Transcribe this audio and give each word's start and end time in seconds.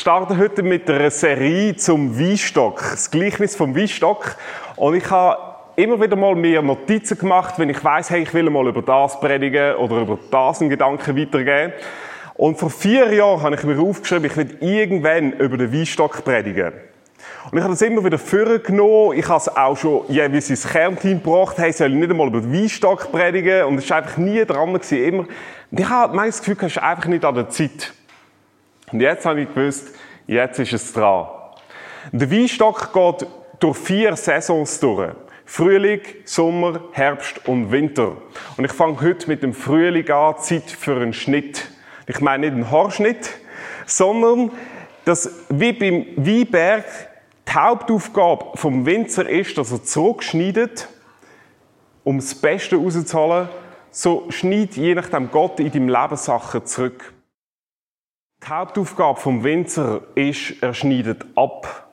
starte 0.00 0.38
heute 0.38 0.62
mit 0.62 0.88
einer 0.88 1.10
Serie 1.10 1.76
zum 1.76 2.18
Weinstock, 2.18 2.80
das 2.90 3.10
Gleichnis 3.10 3.54
vom 3.54 3.76
Weinstock. 3.76 4.34
Und 4.76 4.94
ich 4.94 5.10
habe 5.10 5.36
immer 5.76 6.00
wieder 6.00 6.16
mal 6.16 6.34
mir 6.34 6.62
Notizen 6.62 7.18
gemacht, 7.18 7.58
wenn 7.58 7.68
ich 7.68 7.84
weiß, 7.84 8.08
hey, 8.08 8.22
ich 8.22 8.32
will 8.32 8.48
mal 8.48 8.66
über 8.66 8.80
das 8.80 9.20
predigen 9.20 9.74
oder 9.74 10.00
über 10.00 10.18
das 10.30 10.60
einen 10.62 10.70
Gedanken 10.70 11.18
weitergeben. 11.18 11.74
Und 12.32 12.58
vor 12.58 12.70
vier 12.70 13.12
Jahren 13.12 13.42
habe 13.42 13.54
ich 13.56 13.62
mir 13.62 13.78
aufgeschrieben, 13.78 14.24
ich 14.24 14.36
will 14.38 14.56
irgendwann 14.60 15.32
über 15.32 15.58
den 15.58 15.70
Weinstock 15.70 16.24
predigen. 16.24 16.72
Und 17.50 17.58
ich 17.58 17.62
habe 17.62 17.74
das 17.74 17.82
immer 17.82 18.02
wieder 18.02 18.18
vorgenommen. 18.18 19.18
Ich 19.18 19.28
habe 19.28 19.36
es 19.36 19.54
auch 19.54 19.76
schon 19.76 20.04
jeweils 20.08 20.48
ins 20.48 20.66
Kernteam 20.66 21.22
gebracht. 21.22 21.58
Hey, 21.58 21.72
soll 21.72 21.90
ich 21.92 21.98
nicht 21.98 22.10
einmal 22.10 22.28
über 22.28 22.40
den 22.40 22.54
Weinstock 22.54 23.12
predigen? 23.12 23.64
Und 23.64 23.76
es 23.76 23.90
war 23.90 23.98
einfach 23.98 24.16
nie 24.16 24.46
dran 24.46 24.72
gewesen. 24.72 25.04
Immer. 25.04 25.26
Und 25.70 25.78
ich 25.78 25.88
habe 25.88 26.16
mein 26.16 26.30
Gefühl, 26.30 26.56
es 26.60 26.68
ist 26.68 26.78
einfach 26.78 27.06
nicht 27.06 27.22
an 27.22 27.34
der 27.34 27.50
Zeit. 27.50 27.92
Und 28.92 29.00
jetzt 29.00 29.24
habe 29.26 29.42
ich 29.42 29.48
gewusst, 29.48 29.94
jetzt 30.26 30.58
ist 30.58 30.72
es 30.72 30.92
dran. 30.92 31.26
Der 32.12 32.30
Weinstock 32.30 32.92
geht 32.92 33.28
durch 33.60 33.76
vier 33.76 34.16
Saisons 34.16 34.80
durch. 34.80 35.12
Frühling, 35.44 36.00
Sommer, 36.24 36.80
Herbst 36.92 37.46
und 37.48 37.72
Winter. 37.72 38.16
Und 38.56 38.64
ich 38.64 38.72
fange 38.72 39.00
heute 39.00 39.26
mit 39.26 39.42
dem 39.42 39.52
Frühling 39.52 40.08
an, 40.10 40.36
Zeit 40.38 40.70
für 40.70 40.94
einen 40.94 41.12
Schnitt. 41.12 41.68
Ich 42.06 42.20
meine 42.20 42.46
nicht 42.46 42.54
einen 42.54 42.70
Haarschnitt, 42.70 43.30
sondern 43.84 44.52
dass, 45.04 45.28
wie 45.48 45.72
beim 45.72 46.06
Weinberg, 46.16 46.84
die 47.48 47.52
Hauptaufgabe 47.52 48.56
vom 48.56 48.86
Winzer 48.86 49.28
ist, 49.28 49.58
dass 49.58 49.72
er 49.72 49.82
zurückschneidet, 49.82 50.88
um 52.04 52.18
das 52.18 52.34
Beste 52.34 52.76
rauszuholen. 52.76 53.48
So 53.90 54.30
schneidet 54.30 54.76
je 54.76 54.94
nachdem 54.94 55.32
Gott 55.32 55.58
in 55.58 55.72
deinem 55.72 55.88
Leben 55.88 56.16
Sachen 56.16 56.64
zurück. 56.64 57.12
Die 58.42 58.48
Hauptaufgabe 58.48 59.20
vom 59.20 59.44
Winzer 59.44 60.00
ist, 60.14 60.62
er 60.62 60.72
schneidet 60.72 61.26
ab. 61.36 61.89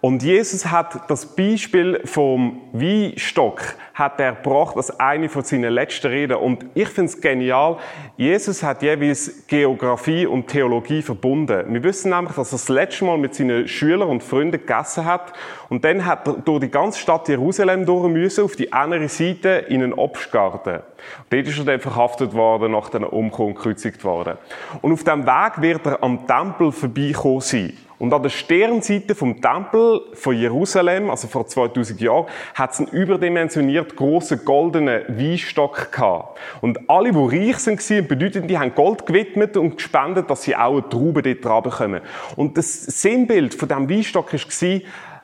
Und 0.00 0.22
Jesus 0.22 0.66
hat 0.66 1.10
das 1.10 1.26
Beispiel 1.26 2.00
vom 2.04 2.60
Weinstock 2.72 3.76
hat 3.98 4.20
er 4.20 4.32
gebracht 4.32 4.76
als 4.76 5.00
eine 5.00 5.28
von 5.28 5.42
seinen 5.42 5.72
letzten 5.72 6.06
Reden. 6.06 6.36
Und 6.36 6.66
ich 6.74 6.88
finde 6.88 7.10
es 7.10 7.20
genial. 7.20 7.78
Jesus 8.16 8.62
hat 8.62 8.82
jeweils 8.82 9.46
Geografie 9.48 10.24
und 10.24 10.46
Theologie 10.46 11.02
verbunden. 11.02 11.64
Wir 11.74 11.82
wissen 11.82 12.10
nämlich, 12.10 12.36
dass 12.36 12.52
er 12.52 12.58
das 12.58 12.68
letzte 12.68 13.04
Mal 13.04 13.18
mit 13.18 13.34
seinen 13.34 13.66
Schülern 13.66 14.08
und 14.08 14.22
Freunden 14.22 14.52
gegessen 14.52 15.04
hat. 15.04 15.32
Und 15.68 15.84
dann 15.84 16.06
hat 16.06 16.28
er 16.28 16.34
durch 16.34 16.60
die 16.60 16.70
ganze 16.70 17.00
Stadt 17.00 17.28
Jerusalem 17.28 17.84
durch 17.86 18.08
müssen, 18.08 18.44
auf 18.44 18.54
die 18.54 18.72
andere 18.72 19.08
Seite 19.08 19.64
in 19.68 19.82
einen 19.82 19.94
Obstgarten. 19.94 20.76
Und 20.76 21.32
dort 21.32 21.46
ist 21.48 21.58
er 21.58 21.64
dann 21.64 21.80
verhaftet 21.80 22.34
worden, 22.34 22.72
nach 22.72 22.94
einer 22.94 23.12
Umkehr 23.12 23.46
und 23.46 23.56
gekreuzigt 23.56 24.04
worden. 24.04 24.38
Und 24.80 24.92
auf 24.92 25.02
dem 25.02 25.26
Weg 25.26 25.60
wird 25.60 25.86
er 25.86 26.02
am 26.04 26.24
Tempel 26.24 26.70
vorbeikommen 26.70 27.40
sein. 27.40 27.72
Und 27.98 28.12
an 28.12 28.22
der 28.22 28.30
Sternseite 28.30 29.14
vom 29.14 29.40
Tempel 29.40 30.00
von 30.12 30.36
Jerusalem, 30.36 31.10
also 31.10 31.26
vor 31.26 31.46
2000 31.46 32.00
Jahren, 32.00 32.26
hat 32.54 32.72
es 32.72 32.78
einen 32.78 32.88
überdimensioniert 32.88 33.96
grossen 33.96 34.44
goldenen 34.44 35.02
Weinstock 35.08 35.90
gehabt. 35.90 36.38
Und 36.60 36.88
alle, 36.88 37.12
die 37.12 37.48
reich 37.48 37.58
sind, 37.58 38.08
bedeutet, 38.08 38.48
die 38.48 38.58
haben 38.58 38.74
Gold 38.74 39.04
gewidmet 39.04 39.56
und 39.56 39.76
gespendet, 39.76 40.30
dass 40.30 40.42
sie 40.42 40.54
auch 40.54 40.72
eine 40.72 40.88
Traube 40.88 41.22
dort 41.22 41.44
dran 41.44 41.62
bekommen. 41.62 42.00
Und 42.36 42.56
das 42.56 42.84
Sinnbild 42.84 43.54
von 43.54 43.68
diesem 43.68 43.90
Weinstock 43.90 44.32
war, 44.32 44.40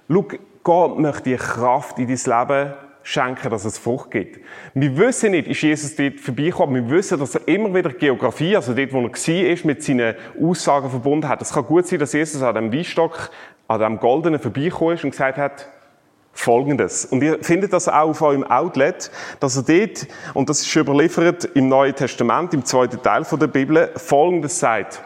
schau, 0.08 0.27
Gott 0.64 0.98
möchte 0.98 1.25
dir 1.25 1.36
Kraft 1.36 1.98
in 1.98 2.08
dein 2.08 2.17
Leben 2.48 2.75
schenken, 3.05 3.50
dass 3.50 3.64
es 3.64 3.78
Frucht 3.78 4.10
gibt. 4.10 4.41
Wir 4.72 4.97
wissen 4.97 5.30
nicht, 5.30 5.47
ist 5.47 5.62
Jesus 5.62 5.94
dort 5.94 6.19
vorbeigekommen, 6.19 6.88
wir 6.88 6.97
wissen, 6.97 7.19
dass 7.20 7.34
er 7.36 7.46
immer 7.46 7.72
wieder 7.72 7.91
Geografie, 7.91 8.56
also 8.56 8.74
dort, 8.74 8.92
wo 8.92 8.98
er 8.98 9.05
war, 9.05 9.66
mit 9.66 9.83
seinen 9.83 10.14
Aussagen 10.42 10.91
verbunden 10.91 11.28
hat. 11.28 11.42
Es 11.42 11.52
kann 11.52 11.66
gut 11.66 11.86
sein, 11.86 11.98
dass 11.98 12.14
Jesus 12.14 12.42
an 12.42 12.55
dem 12.55 12.72
Weinstock, 12.72 13.30
an 13.69 13.80
dem 13.80 14.00
Goldenen 14.00 14.41
vorbeigekommen 14.41 14.94
ist 14.94 15.05
und 15.05 15.11
gesagt 15.11 15.38
hat, 15.38 15.69
Folgendes. 16.33 17.05
Und 17.05 17.23
ihr 17.23 17.39
findet 17.42 17.73
das 17.73 17.89
auch 17.89 18.08
auf 18.08 18.20
eurem 18.23 18.42
Outlet, 18.42 19.11
dass 19.39 19.57
er 19.57 19.62
dort, 19.62 20.08
und 20.34 20.48
das 20.48 20.62
ist 20.62 20.74
überliefert 20.74 21.45
im 21.55 21.68
Neuen 21.68 21.95
Testament, 21.95 22.52
im 22.55 22.64
zweiten 22.64 23.01
Teil 23.02 23.24
der 23.30 23.46
Bibel, 23.46 23.90
Folgendes 23.95 24.58
sagt. 24.58 25.01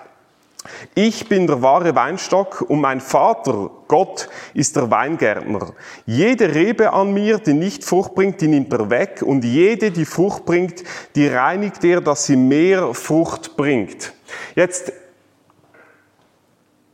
Ich 0.95 1.29
bin 1.29 1.47
der 1.47 1.63
wahre 1.63 1.95
Weinstock 1.95 2.63
und 2.69 2.81
mein 2.81 3.01
Vater, 3.01 3.71
Gott, 3.87 4.29
ist 4.55 4.77
der 4.77 4.91
Weingärtner. 4.91 5.73
Jede 6.07 6.55
Rebe 6.55 6.93
an 6.93 7.13
mir, 7.13 7.39
die 7.39 7.55
nicht 7.55 7.85
Frucht 7.85 8.15
bringt, 8.15 8.41
die 8.41 8.49
nimmt 8.49 8.73
er 8.73 8.91
weg 8.91 9.23
und 9.25 9.45
jede, 9.45 9.91
die 9.91 10.05
Frucht 10.05 10.45
bringt, 10.45 10.85
die 11.15 11.27
reinigt 11.27 11.85
er, 11.85 12.01
dass 12.01 12.27
sie 12.27 12.37
mehr 12.37 12.95
Frucht 12.95 13.57
bringt. 13.57 14.13
Jetzt, 14.55 14.93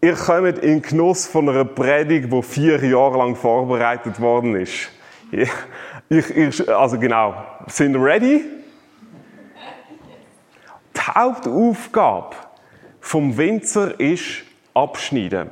ihr 0.01 0.15
kommt 0.15 0.59
in 0.59 0.83
Genuss 0.83 1.27
von 1.27 1.49
einer 1.49 1.65
Predigt, 1.65 2.33
die 2.33 2.43
vier 2.43 2.85
Jahre 2.85 3.19
lang 3.19 3.37
vorbereitet 3.37 4.21
worden 4.21 4.57
ist. 4.57 4.91
Ich, 5.31 5.51
ich, 6.09 6.69
also 6.69 6.99
genau, 6.99 7.35
sind 7.67 7.97
ready? 7.97 8.45
Die 10.97 11.01
Hauptaufgabe 11.01 12.37
vom 13.05 13.37
Winzer 13.37 14.01
ist 14.01 14.45
abschneiden. 14.73 15.51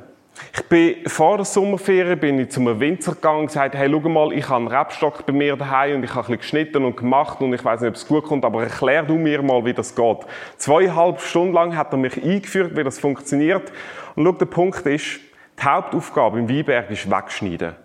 Ich 0.55 0.63
bin 0.63 1.07
vor 1.07 1.37
der 1.37 1.45
Sommerferien 1.45 2.19
bin 2.19 2.39
ich 2.39 2.49
zum 2.49 2.79
Winzer 2.79 3.13
gegangen 3.13 3.41
und 3.41 3.45
gesagt, 3.45 3.75
hey, 3.75 3.87
schau 3.91 4.09
mal, 4.09 4.33
ich 4.33 4.49
habe 4.49 4.65
einen 4.65 4.67
Rebstock 4.75 5.23
bei 5.27 5.33
mir 5.33 5.55
daheim 5.55 5.97
und 5.97 6.03
ich 6.03 6.09
habe 6.09 6.21
ein 6.21 6.37
bisschen 6.37 6.37
geschnitten 6.39 6.83
und 6.83 6.97
gemacht 6.97 7.41
und 7.41 7.53
ich 7.53 7.63
weiß 7.63 7.81
nicht, 7.81 7.89
ob 7.89 7.95
es 7.95 8.07
gut 8.07 8.23
kommt, 8.23 8.43
aber 8.43 8.63
erklär 8.63 9.03
du 9.03 9.15
mir 9.19 9.43
mal, 9.43 9.63
wie 9.65 9.73
das 9.73 9.93
geht. 9.93 10.17
Zweieinhalb 10.57 11.21
Stunden 11.21 11.53
lang 11.53 11.77
hat 11.77 11.93
er 11.93 11.97
mich 11.97 12.21
eingeführt, 12.21 12.75
wie 12.75 12.83
das 12.83 12.97
funktioniert. 12.97 13.71
Und 14.15 14.25
schau, 14.25 14.31
der 14.31 14.45
Punkt 14.47 14.85
ist, 14.87 15.19
die 15.59 15.63
Hauptaufgabe 15.63 16.39
im 16.39 16.49
Weinberg 16.49 16.89
ist 16.89 17.09
wegschneiden 17.09 17.75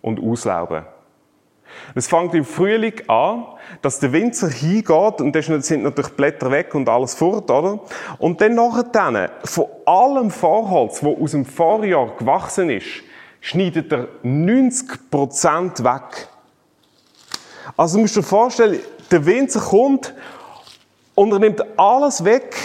und 0.00 0.18
auslauben. 0.18 0.86
Es 1.94 2.08
fängt 2.08 2.34
im 2.34 2.44
Frühling 2.44 3.08
an, 3.08 3.46
dass 3.82 4.00
der 4.00 4.12
Winzer 4.12 4.48
hingeht 4.48 5.20
und 5.20 5.32
dann 5.34 5.62
sind 5.62 5.82
natürlich 5.82 6.12
Blätter 6.12 6.50
weg 6.50 6.74
und 6.74 6.88
alles 6.88 7.14
fort, 7.14 7.50
oder? 7.50 7.80
Und 8.18 8.40
dann 8.40 8.54
nachher 8.54 9.30
von 9.44 9.66
allem 9.84 10.30
Vorholz, 10.30 11.02
wo 11.02 11.22
aus 11.22 11.32
dem 11.32 11.44
Vorjahr 11.44 12.16
gewachsen 12.16 12.70
ist, 12.70 13.02
schneidet 13.40 13.92
er 13.92 14.08
90% 14.24 15.84
weg. 15.84 16.28
Also 17.76 17.96
du 17.96 18.02
musst 18.02 18.16
dir 18.16 18.22
vorstellen, 18.22 18.80
der 19.10 19.24
Winzer 19.24 19.60
kommt 19.60 20.14
und 21.14 21.32
er 21.32 21.38
nimmt 21.38 21.78
alles 21.78 22.24
weg, 22.24 22.56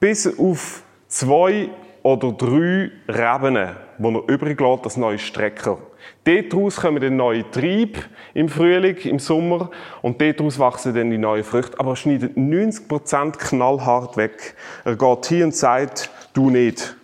bis 0.00 0.26
auf 0.38 0.82
zwei 1.08 1.70
oder 2.02 2.32
drei 2.32 2.90
Reben, 3.08 3.54
die 3.98 4.04
er 4.04 4.28
übrig 4.28 4.60
lässt, 4.60 4.86
das 4.86 4.96
neue 4.96 5.18
Strecker. 5.18 5.78
Daraus 6.24 6.76
kommen 6.76 7.00
dann 7.00 7.16
neue 7.16 7.50
Trieb 7.50 7.98
im 8.34 8.48
Frühling, 8.48 8.96
im 8.98 9.18
Sommer 9.18 9.70
und 10.02 10.20
daraus 10.20 10.58
wachsen 10.58 10.94
dann 10.94 11.10
die 11.10 11.18
neuen 11.18 11.44
Früchte. 11.44 11.78
Aber 11.80 11.92
er 11.92 11.96
schneidet 11.96 12.36
90% 12.36 13.38
knallhart 13.38 14.16
weg. 14.16 14.54
Er 14.84 14.96
geht 14.96 15.26
hin 15.26 15.44
und 15.44 15.54
sagt, 15.54 16.10
du 16.34 16.50
nicht. 16.50 16.96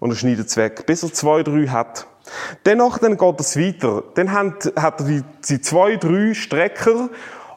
Und 0.00 0.10
er 0.10 0.16
schneidet 0.16 0.48
es 0.48 0.56
weg, 0.56 0.86
bis 0.86 1.02
er 1.02 1.12
zwei, 1.12 1.42
drei 1.42 1.66
hat. 1.68 2.06
Dennoch 2.64 2.98
dann 2.98 3.16
geht 3.16 3.40
es 3.40 3.58
weiter. 3.58 4.02
Dann 4.14 4.32
hat, 4.32 4.72
hat 4.76 5.00
er 5.00 5.06
die, 5.06 5.22
die 5.48 5.60
zwei, 5.60 5.96
drei 5.96 6.34
Strecker 6.34 7.10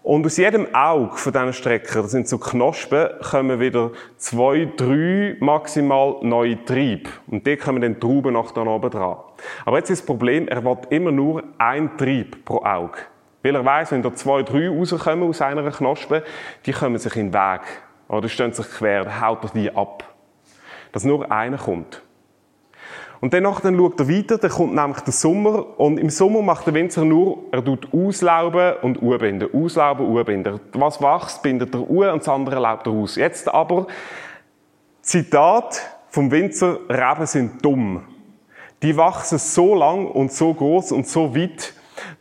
und 0.06 0.24
aus 0.24 0.38
jedem 0.38 0.74
Auge 0.76 1.18
von 1.18 1.34
diesen 1.34 1.54
Strecker, 1.54 2.04
das 2.04 2.12
sind 2.12 2.28
so 2.28 2.38
Knospen, 2.38 3.08
kommen 3.24 3.60
wieder 3.60 3.90
zwei, 4.18 4.70
drei 4.78 5.36
maximal 5.40 6.18
neue 6.22 6.64
Triebe. 6.64 7.10
Und 7.26 7.48
die 7.48 7.58
kommen 7.58 7.82
dann 7.82 8.00
Trauben 8.00 8.34
nach 8.34 8.52
da 8.52 8.62
oben 8.62 8.92
dran. 8.92 9.18
Aber 9.66 9.78
jetzt 9.78 9.90
ist 9.90 10.02
das 10.02 10.06
Problem, 10.06 10.48
er 10.48 10.64
will 10.64 10.78
immer 10.90 11.12
nur 11.12 11.44
ein 11.58 11.98
Trieb 11.98 12.46
pro 12.46 12.64
Auge. 12.64 12.98
Weil 13.44 13.56
er 13.56 13.66
weiss, 13.66 13.92
wenn 13.92 14.02
da 14.02 14.14
zwei, 14.14 14.42
drei 14.44 14.70
rauskommen 14.70 15.30
aus 15.30 15.42
einer 15.42 15.70
Knospe, 15.70 16.24
die 16.66 16.72
kommen 16.72 16.98
sich 16.98 17.16
in 17.16 17.32
den 17.32 17.34
Weg. 17.34 17.62
Oder 18.08 18.28
stehen 18.30 18.54
sich 18.54 18.68
quer, 18.70 19.06
dann 19.06 19.22
haut 19.22 19.44
er 19.44 19.50
die 19.52 19.76
ab. 19.76 20.04
Dass 20.92 21.04
nur 21.04 21.32
einer 21.32 21.58
kommt. 21.58 22.02
Und 23.22 23.34
danach 23.34 23.62
dann 23.62 23.78
schaut 23.78 24.00
er 24.00 24.10
weiter, 24.10 24.38
dann 24.38 24.52
kommt 24.52 24.76
nämlich 24.76 25.00
der 25.00 25.14
Sommer 25.14 25.80
und 25.80 25.98
im 25.98 26.10
Sommer 26.10 26.42
macht 26.42 26.68
der 26.68 26.74
Winzer 26.74 27.06
nur, 27.06 27.40
er 27.52 27.64
tut 27.64 27.88
auslauben 27.94 28.74
und 28.82 29.02
urbinden, 29.02 29.50
auslauben, 29.54 30.06
urbinden. 30.06 30.60
Was 30.74 31.02
wächst, 31.02 31.42
bindet 31.42 31.74
er 31.74 31.90
ur 31.90 32.12
und 32.12 32.20
das 32.20 32.30
andere 32.30 32.60
laubt 32.60 32.86
er 32.88 32.94
aus. 32.94 33.16
Jetzt 33.16 33.52
aber, 33.52 33.88
Zitat 35.02 35.82
vom 36.10 36.30
Winzer, 36.30 36.80
Reben 36.90 37.26
sind 37.26 37.64
dumm. 37.66 38.04
Die 38.86 38.96
wachsen 38.98 39.40
so 39.40 39.74
lang 39.74 40.06
und 40.06 40.32
so 40.32 40.54
groß 40.54 40.92
und 40.92 41.08
so 41.08 41.36
weit, 41.36 41.74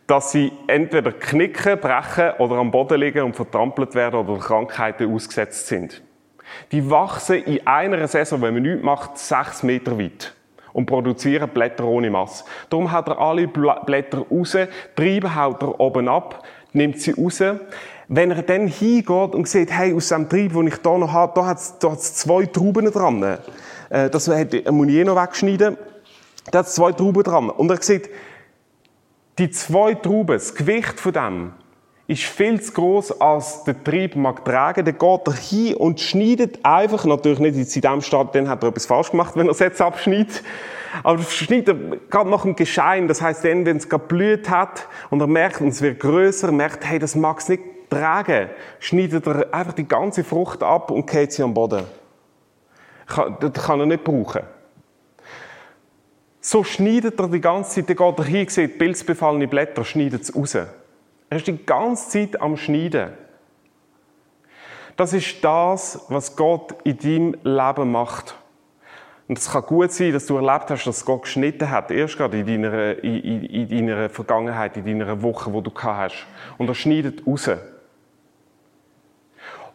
dass 0.07 0.31
sie 0.31 0.51
entweder 0.65 1.11
knicken, 1.11 1.79
brechen 1.79 2.31
oder 2.39 2.55
am 2.55 2.71
Boden 2.71 2.99
liegen 2.99 3.21
und 3.21 3.35
vertrampelt 3.35 3.93
werden 3.93 4.21
oder 4.21 4.39
Krankheiten 4.39 5.13
ausgesetzt 5.13 5.67
sind. 5.67 6.01
Die 6.71 6.89
wachsen 6.89 7.43
in 7.43 7.67
einer 7.67 8.07
Saison, 8.07 8.41
wenn 8.41 8.55
man 8.55 8.63
nichts 8.63 8.83
macht, 8.83 9.19
sechs 9.19 9.61
Meter 9.61 9.99
weit 9.99 10.33
und 10.73 10.87
produzieren 10.87 11.47
Blätter 11.49 11.83
ohne 11.83 12.09
Masse. 12.09 12.43
Darum 12.71 12.91
haut 12.91 13.09
er 13.09 13.19
alle 13.19 13.47
Blätter 13.47 14.25
raus, 14.27 14.57
Triebe 14.95 15.35
haut 15.35 15.61
er 15.61 15.79
oben 15.79 16.07
ab, 16.09 16.47
nimmt 16.73 16.99
sie 16.99 17.11
raus. 17.11 17.43
Wenn 18.07 18.31
er 18.31 18.41
dann 18.41 18.65
hingeht 18.65 19.35
und 19.35 19.47
sieht, 19.47 19.71
hey, 19.71 19.93
aus 19.93 20.09
dem 20.09 20.27
Trieb, 20.27 20.53
den 20.53 20.65
ich 20.65 20.81
hier 20.81 20.97
noch 20.97 21.13
habe, 21.13 21.31
da 21.35 21.45
hat 21.45 21.59
es 21.59 22.15
zwei 22.15 22.47
Trauben 22.47 22.91
dran, 22.91 23.37
äh, 23.91 24.09
das 24.09 24.27
muss 24.27 24.87
ich 24.87 25.05
noch 25.05 25.15
wegschneiden. 25.15 25.77
Da 26.51 26.59
hat 26.59 26.69
zwei 26.69 26.91
Trauben 26.91 27.23
dran. 27.23 27.49
Und 27.49 27.69
er 27.71 27.81
sieht, 27.81 28.09
die 29.37 29.49
zwei 29.49 29.95
Trauben, 29.95 30.35
das 30.35 30.55
Gewicht 30.55 30.99
von 30.99 31.13
dem, 31.13 31.53
ist 32.07 32.23
viel 32.23 32.61
zu 32.61 32.71
groß, 32.73 33.19
als 33.19 33.63
der 33.63 33.83
Trieb 33.83 34.15
mag 34.15 34.45
tragen. 34.45 34.85
Dann 34.85 34.97
geht 34.97 35.27
er 35.27 35.33
hin 35.33 35.75
und 35.75 35.99
schneidet 35.99 36.63
einfach, 36.63 37.05
natürlich 37.05 37.39
nicht 37.39 37.55
in 37.55 37.63
diesem 37.63 38.01
Start, 38.01 38.35
dann 38.35 38.47
hat 38.47 38.63
er 38.63 38.69
etwas 38.69 38.85
falsch 38.85 39.11
gemacht, 39.11 39.35
wenn 39.35 39.47
er 39.47 39.51
es 39.51 39.59
jetzt 39.59 39.81
abschneidet. 39.81 40.43
Aber 41.03 41.19
er 41.19 41.25
schneidet 41.25 41.69
er 41.69 41.97
gerade 42.09 42.29
nach 42.29 42.43
dem 42.43 42.55
Geschein. 42.55 43.07
Das 43.07 43.21
heißt, 43.21 43.43
dann, 43.43 43.65
wenn 43.65 43.77
es 43.77 43.89
gerade 43.89 44.05
blüht 44.05 44.49
hat 44.49 44.87
und 45.09 45.19
er 45.19 45.27
merkt, 45.27 45.61
und 45.61 45.69
es 45.69 45.81
wird 45.81 45.99
größer, 45.99 46.51
merkt, 46.51 46.85
hey, 46.85 46.99
das 46.99 47.15
mag 47.15 47.39
es 47.39 47.49
nicht 47.49 47.63
tragen, 47.89 48.49
schneidet 48.79 49.25
er 49.25 49.53
einfach 49.53 49.73
die 49.73 49.87
ganze 49.87 50.23
Frucht 50.23 50.61
ab 50.61 50.91
und 50.91 51.09
geht 51.09 51.31
sie 51.31 51.43
am 51.43 51.53
Boden. 51.53 51.83
Das 53.39 53.65
kann 53.65 53.79
er 53.79 53.85
nicht 53.85 54.03
brauchen. 54.03 54.41
So 56.47 56.63
schneidet 56.63 57.19
er 57.19 57.27
die 57.27 57.41
ganze 57.41 57.71
Zeit, 57.71 57.89
dann 57.89 57.95
geht 57.95 58.19
er 58.19 58.25
hin, 58.25 58.47
sieht 58.47 58.77
pilzbefallene 58.77 59.47
Blätter, 59.47 59.83
schneidet 59.83 60.21
es 60.21 60.35
raus. 60.35 60.53
Er 60.53 60.67
ist 61.31 61.47
die 61.47 61.57
ganze 61.65 62.07
Zeit 62.07 62.39
am 62.39 62.55
Schneiden. 62.55 63.13
Das 64.95 65.13
ist 65.13 65.43
das, 65.43 66.05
was 66.07 66.35
Gott 66.35 66.75
in 66.83 66.99
deinem 66.99 67.35
Leben 67.41 67.91
macht. 67.91 68.35
Und 69.27 69.39
es 69.39 69.49
kann 69.49 69.63
gut 69.63 69.91
sein, 69.91 70.13
dass 70.13 70.27
du 70.27 70.35
erlebt 70.37 70.69
hast, 70.69 70.85
dass 70.85 71.03
Gott 71.03 71.23
geschnitten 71.23 71.67
hat, 71.67 71.89
erst 71.89 72.15
gerade 72.15 72.37
in 72.37 72.45
deiner, 72.45 73.03
in, 73.03 73.23
in, 73.23 73.45
in 73.45 73.87
deiner 73.87 74.09
Vergangenheit, 74.11 74.77
in 74.77 74.85
deiner 74.85 75.19
Woche, 75.23 75.51
wo 75.51 75.61
du 75.61 75.71
hast. 75.75 76.27
Und 76.59 76.67
er 76.67 76.75
schneidet 76.75 77.25
raus. 77.25 77.49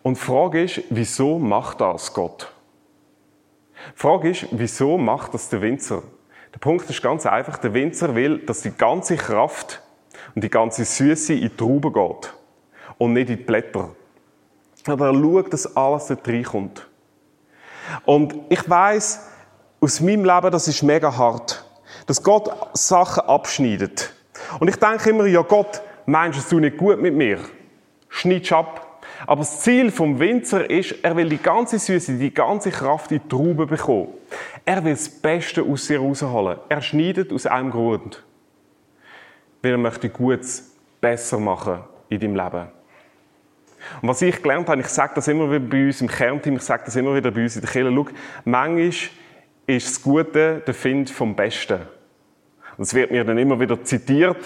Und 0.05 0.17
die 0.17 0.21
Frage 0.21 0.63
ist, 0.63 0.83
wieso 0.89 1.37
macht 1.41 1.81
das 1.81 2.15
Gott? 2.15 2.53
Die 3.97 3.99
Frage 3.99 4.31
ist, 4.31 4.47
wieso 4.53 4.97
macht 4.97 5.35
das 5.35 5.49
der 5.49 5.63
Winzer? 5.63 6.05
Der 6.53 6.59
Punkt 6.59 6.89
ist 6.91 7.03
ganz 7.03 7.27
einfach, 7.27 7.59
der 7.59 7.75
Winzer 7.75 8.15
will, 8.15 8.39
dass 8.39 8.63
die 8.63 8.73
ganze 8.73 9.17
Kraft 9.17 9.83
und 10.35 10.43
die 10.43 10.51
ganze 10.51 10.85
Süße 10.85 11.35
in 11.35 11.41
die 11.43 11.57
Trauben 11.57 11.93
geht 11.93 12.35
und 12.99 13.13
nicht 13.13 13.31
in 13.31 13.37
die 13.37 13.43
Blätter. 13.43 13.91
Aber 14.87 15.09
er 15.09 15.15
schaut, 15.15 15.53
dass 15.53 15.77
alles 15.77 16.07
da 16.07 16.17
reinkommt. 16.27 16.87
Und 18.05 18.35
ich 18.49 18.69
weiß 18.69 19.29
aus 19.81 20.01
meinem 20.01 20.25
Leben, 20.25 20.51
das 20.51 20.69
ist 20.69 20.83
mega 20.83 21.17
hart, 21.17 21.65
dass 22.07 22.23
Gott 22.23 22.51
Sachen 22.75 23.25
abschneidet. 23.25 24.13
Und 24.59 24.69
ich 24.69 24.77
denke 24.77 25.11
immer, 25.11 25.27
ja 25.27 25.43
Gott, 25.43 25.83
meinst 26.07 26.51
du 26.51 26.59
nicht 26.59 26.77
gut 26.77 27.01
mit 27.01 27.15
mir? 27.15 27.39
Schneid's 28.09 28.53
ab. 28.53 28.90
Aber 29.27 29.41
das 29.41 29.61
Ziel 29.61 29.91
vom 29.91 30.19
Winzer 30.19 30.69
ist, 30.71 30.97
er 31.03 31.17
will 31.17 31.29
die 31.29 31.39
ganze 31.39 31.79
Süße, 31.79 32.17
die 32.17 32.33
ganze 32.33 32.71
Kraft 32.71 33.13
in 33.13 33.21
die 33.23 33.29
Trauben 33.29 33.67
bekommen. 33.67 34.09
Er 34.65 34.85
will 34.85 34.93
das 34.93 35.09
Beste 35.09 35.63
aus 35.63 35.91
ihr 35.91 36.01
rausholen. 36.01 36.59
Er 36.69 36.81
schneidet 36.81 37.33
aus 37.33 37.47
einem 37.47 37.71
Grund. 37.71 38.25
Weil 39.63 39.73
er 39.73 39.79
möchte 39.79 40.09
Gutes 40.09 40.75
besser 41.01 41.39
machen 41.39 41.81
in 42.09 42.21
deinem 42.21 42.37
Leben. 42.37 42.69
Und 44.03 44.09
was 44.09 44.23
ich 44.23 44.43
gelernt 44.43 44.69
habe, 44.69 44.81
ich 44.81 44.89
sage 44.89 45.13
das 45.15 45.29
immer 45.29 45.51
wieder 45.51 45.61
bei 45.61 45.87
uns 45.87 46.01
im 46.01 46.09
Kernteam, 46.09 46.57
ich 46.57 46.63
sage 46.63 46.83
das 46.85 46.97
immer 46.97 47.15
wieder 47.15 47.31
bei 47.31 47.43
uns 47.43 47.57
in 47.57 47.63
der 47.63 47.71
Kirche, 47.71 47.93
schau, 47.95 48.07
manchmal 48.45 48.91
ist 49.67 49.87
das 49.87 50.03
Gute 50.03 50.63
der 50.67 50.75
Find 50.75 51.11
vom 51.11 51.35
Besten. 51.35 51.81
Und 52.77 52.85
es 52.85 52.95
wird 52.95 53.11
mir 53.11 53.25
dann 53.25 53.39
immer 53.39 53.59
wieder 53.59 53.83
zitiert 53.83 54.39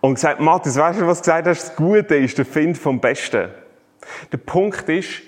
und 0.00 0.14
gesagt, 0.14 0.40
Matthias, 0.40 0.76
weißt 0.76 1.00
du, 1.00 1.06
was 1.06 1.18
du 1.18 1.22
gesagt 1.22 1.46
hast? 1.46 1.68
Das 1.68 1.76
Gute 1.76 2.16
ist 2.16 2.38
der 2.38 2.44
Find 2.44 2.76
vom 2.76 3.00
Besten. 3.00 3.48
Der 4.32 4.38
Punkt 4.38 4.88
ist, 4.88 5.22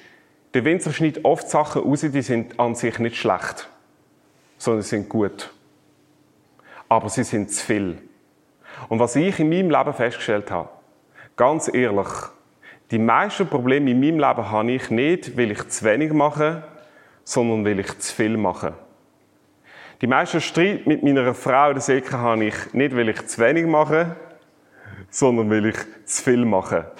der 0.54 0.64
Winzer 0.64 0.92
schneidet 0.92 1.24
oft 1.24 1.48
Sachen 1.48 1.82
raus, 1.82 2.00
die 2.00 2.22
sind 2.22 2.58
an 2.58 2.74
sich 2.74 2.98
nicht 2.98 3.16
schlecht, 3.16 3.68
sondern 4.58 4.82
sind 4.82 5.08
gut. 5.08 5.52
Aber 6.88 7.08
sie 7.08 7.24
sind 7.24 7.50
zu 7.50 7.64
viel. 7.64 7.98
Und 8.88 8.98
was 8.98 9.16
ich 9.16 9.38
in 9.38 9.48
meinem 9.48 9.70
Leben 9.70 9.94
festgestellt 9.94 10.50
habe, 10.50 10.68
ganz 11.36 11.72
ehrlich, 11.72 12.08
die 12.90 12.98
meisten 12.98 13.46
Probleme 13.46 13.90
in 13.90 14.00
meinem 14.00 14.18
Leben 14.18 14.50
habe 14.50 14.72
ich 14.72 14.90
nicht, 14.90 15.36
weil 15.36 15.52
ich 15.52 15.68
zu 15.68 15.84
wenig 15.86 16.12
mache, 16.12 16.64
sondern 17.24 17.64
weil 17.64 17.80
ich 17.80 17.98
zu 17.98 18.14
viel 18.14 18.36
mache. 18.36 18.74
Die 20.02 20.06
meisten 20.06 20.40
Streit 20.40 20.86
mit 20.86 21.02
meiner 21.02 21.32
Frau, 21.32 21.72
der 21.72 21.80
Silke, 21.80 22.18
habe 22.18 22.44
ich 22.44 22.74
nicht, 22.74 22.94
weil 22.94 23.08
ich 23.08 23.26
zu 23.26 23.40
wenig 23.40 23.66
mache, 23.66 24.16
sondern 25.08 25.48
weil 25.48 25.66
ich 25.66 25.76
zu 26.04 26.22
viel 26.22 26.44
mache 26.44 26.90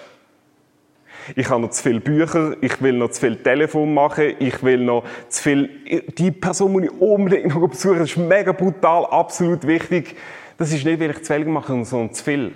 ich 1.37 1.49
habe 1.49 1.61
noch 1.61 1.71
zu 1.71 1.83
viele 1.83 2.01
Bücher, 2.01 2.57
ich 2.61 2.81
will 2.83 2.95
noch 2.95 3.11
zu 3.11 3.21
viel 3.21 3.37
Telefon 3.37 3.95
machen, 3.95 4.35
ich 4.39 4.63
will 4.63 4.79
noch 4.79 5.05
zu 5.29 5.43
viel, 5.43 5.71
die 6.19 6.31
Person 6.31 6.73
muss 6.73 6.85
ich 6.85 7.01
unbedingt 7.01 7.55
noch 7.55 7.69
besuchen, 7.69 7.99
das 7.99 8.11
ist 8.11 8.17
mega 8.17 8.53
brutal, 8.53 9.07
absolut 9.07 9.67
wichtig. 9.67 10.17
Das 10.59 10.73
ist 10.73 10.85
nicht, 10.85 11.01
weil 11.01 11.11
ich 11.11 11.23
zu 11.23 11.35
wenig 11.35 11.49
mache, 11.49 11.85
sondern 11.85 12.15
zu 12.15 12.25
viel. 12.25 12.55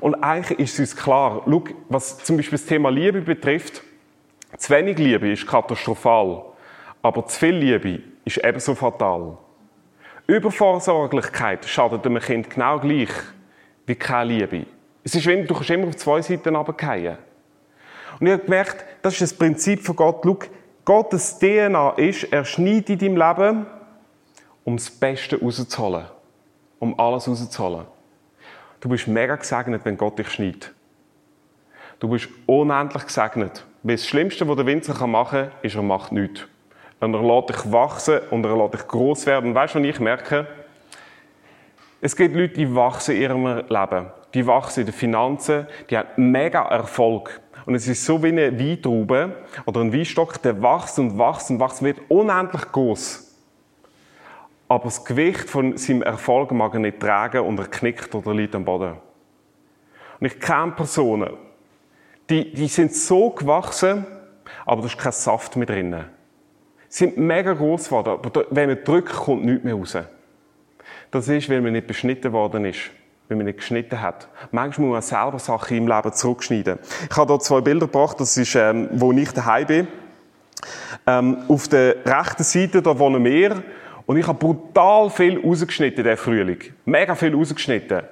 Und 0.00 0.14
eigentlich 0.16 0.58
ist 0.58 0.74
es 0.74 0.80
uns 0.80 0.96
klar, 0.96 1.42
schau, 1.44 1.64
was 1.88 2.18
zum 2.18 2.36
Beispiel 2.36 2.58
das 2.58 2.66
Thema 2.66 2.90
Liebe 2.90 3.20
betrifft, 3.20 3.82
zu 4.56 4.72
wenig 4.72 4.98
Liebe 4.98 5.30
ist 5.30 5.46
katastrophal, 5.46 6.44
aber 7.02 7.26
zu 7.26 7.38
viel 7.38 7.56
Liebe 7.56 8.00
ist 8.24 8.38
ebenso 8.38 8.74
fatal. 8.74 9.36
Übervorsorglichkeit 10.26 11.66
schadet 11.66 12.06
einem 12.06 12.20
Kind 12.20 12.48
genau 12.48 12.78
gleich 12.78 13.10
wie 13.86 13.94
keine 13.94 14.32
Liebe. 14.32 14.66
Es 15.02 15.14
ist, 15.14 15.26
wenn 15.26 15.46
du 15.46 15.54
kannst 15.54 15.70
immer 15.70 15.88
auf 15.88 15.96
zwei 15.96 16.22
Seiten 16.22 16.56
runterfallen. 16.56 17.18
Und 18.20 18.26
ich 18.26 18.32
habe 18.32 18.44
gemerkt, 18.44 18.84
das 19.02 19.14
ist 19.14 19.22
das 19.22 19.34
Prinzip 19.34 19.82
von 19.82 19.96
Gott. 19.96 20.20
Schau, 20.24 20.38
Gottes 20.84 21.38
DNA 21.38 21.90
ist, 21.90 22.24
er 22.24 22.44
schneidet 22.44 22.90
in 22.90 23.16
deinem 23.16 23.16
Leben, 23.16 23.66
um 24.64 24.76
das 24.76 24.90
Beste 24.90 25.40
rauszuholen. 25.40 26.06
Um 26.78 26.98
alles 26.98 27.28
rauszuholen. 27.28 27.86
Du 28.80 28.88
bist 28.88 29.08
mega 29.08 29.36
gesegnet, 29.36 29.82
wenn 29.84 29.96
Gott 29.96 30.18
dich 30.18 30.30
schneidet. 30.30 30.74
Du 31.98 32.08
bist 32.08 32.28
unendlich 32.46 33.06
gesegnet. 33.06 33.64
Weil 33.82 33.96
das 33.96 34.06
Schlimmste, 34.06 34.46
was 34.46 34.56
der 34.56 34.66
Winzer 34.66 35.06
machen 35.06 35.48
kann, 35.48 35.52
ist, 35.62 35.74
er 35.74 35.82
macht 35.82 36.12
nichts. 36.12 36.42
Und 37.00 37.14
er 37.14 37.22
lässt 37.22 37.48
dich 37.50 37.72
wachsen 37.72 38.18
und 38.30 38.44
er 38.44 38.56
lässt 38.56 38.74
dich 38.74 38.88
gross 38.88 39.26
werden. 39.26 39.50
Und 39.50 39.54
weißt 39.54 39.74
du, 39.74 39.78
was 39.80 39.86
ich 39.86 40.00
merke? 40.00 40.46
Es 42.00 42.14
gibt 42.14 42.36
Leute, 42.36 42.54
die 42.54 42.74
wachsen 42.74 43.14
in 43.14 43.22
ihrem 43.22 43.46
Leben. 43.68 44.06
Die 44.34 44.46
wachsen 44.46 44.80
in 44.80 44.86
den 44.86 44.94
Finanzen, 44.94 45.66
die 45.88 45.96
haben 45.96 46.08
mega 46.30 46.62
Erfolg. 46.62 47.40
Und 47.66 47.74
es 47.74 47.88
ist 47.88 48.04
so 48.04 48.22
wie 48.22 48.28
eine 48.28 48.58
Weintraube 48.58 49.36
oder 49.64 49.80
ein 49.80 49.92
Weinstock, 49.92 50.40
der 50.42 50.62
wächst 50.62 50.98
und 50.98 51.18
wächst 51.18 51.50
und 51.50 51.60
wächst, 51.60 51.82
wird 51.82 52.00
unendlich 52.08 52.70
groß. 52.70 53.34
Aber 54.68 54.84
das 54.84 55.04
Gewicht 55.04 55.48
von 55.48 55.76
seinem 55.76 56.02
Erfolg 56.02 56.50
mag 56.52 56.74
er 56.74 56.80
nicht 56.80 57.00
tragen 57.00 57.40
und 57.40 57.58
er 57.58 57.66
knickt 57.66 58.14
oder 58.14 58.34
liegt 58.34 58.54
am 58.54 58.64
Boden. 58.64 58.96
Und 60.20 60.26
ich 60.26 60.38
kenne 60.40 60.72
Personen, 60.72 61.30
die, 62.28 62.52
die 62.52 62.68
sind 62.68 62.94
so 62.94 63.30
gewachsen, 63.30 64.06
aber 64.64 64.82
da 64.82 64.86
ist 64.86 64.98
kein 64.98 65.12
Saft 65.12 65.56
mehr 65.56 65.66
drin. 65.66 66.04
Sie 66.88 67.04
sind 67.06 67.18
mega 67.18 67.52
groß 67.52 67.86
geworden, 67.86 68.10
aber 68.10 68.46
wenn 68.50 68.68
man 68.68 68.84
drückt, 68.84 69.12
kommt 69.12 69.44
nichts 69.44 69.64
mehr 69.64 69.74
raus. 69.74 69.98
Das 71.10 71.28
ist, 71.28 71.48
weil 71.48 71.60
man 71.60 71.72
nicht 71.72 71.86
beschnitten 71.86 72.32
worden 72.32 72.64
ist 72.66 72.90
wenn 73.28 73.38
man 73.38 73.46
nicht 73.46 73.58
geschnitten 73.58 74.00
hat. 74.00 74.28
Manchmal 74.50 74.88
muss 74.88 74.94
man 74.94 75.02
selber 75.02 75.38
Sachen 75.38 75.76
im 75.76 75.88
Leben 75.88 76.12
zurückschneiden. 76.12 76.78
Ich 77.10 77.16
habe 77.16 77.32
hier 77.32 77.40
zwei 77.40 77.60
Bilder 77.60 77.86
gebracht, 77.86 78.20
das 78.20 78.36
ist, 78.36 78.54
ähm, 78.54 78.88
wo 78.92 79.12
ich 79.12 79.30
daheim 79.32 79.66
bin. 79.66 79.88
Ähm, 81.06 81.38
auf 81.48 81.68
der 81.68 81.96
rechten 82.04 82.44
Seite, 82.44 82.82
da 82.82 82.98
wohnen 82.98 83.24
wir. 83.24 83.62
Und 84.06 84.18
ich 84.18 84.26
habe 84.26 84.38
brutal 84.38 85.08
viel 85.08 85.40
rausgeschnitten, 85.40 86.04
der 86.04 86.18
Frühling. 86.18 86.58
Mega 86.84 87.14
viel 87.14 87.34
rausgeschnitten. 87.34 88.02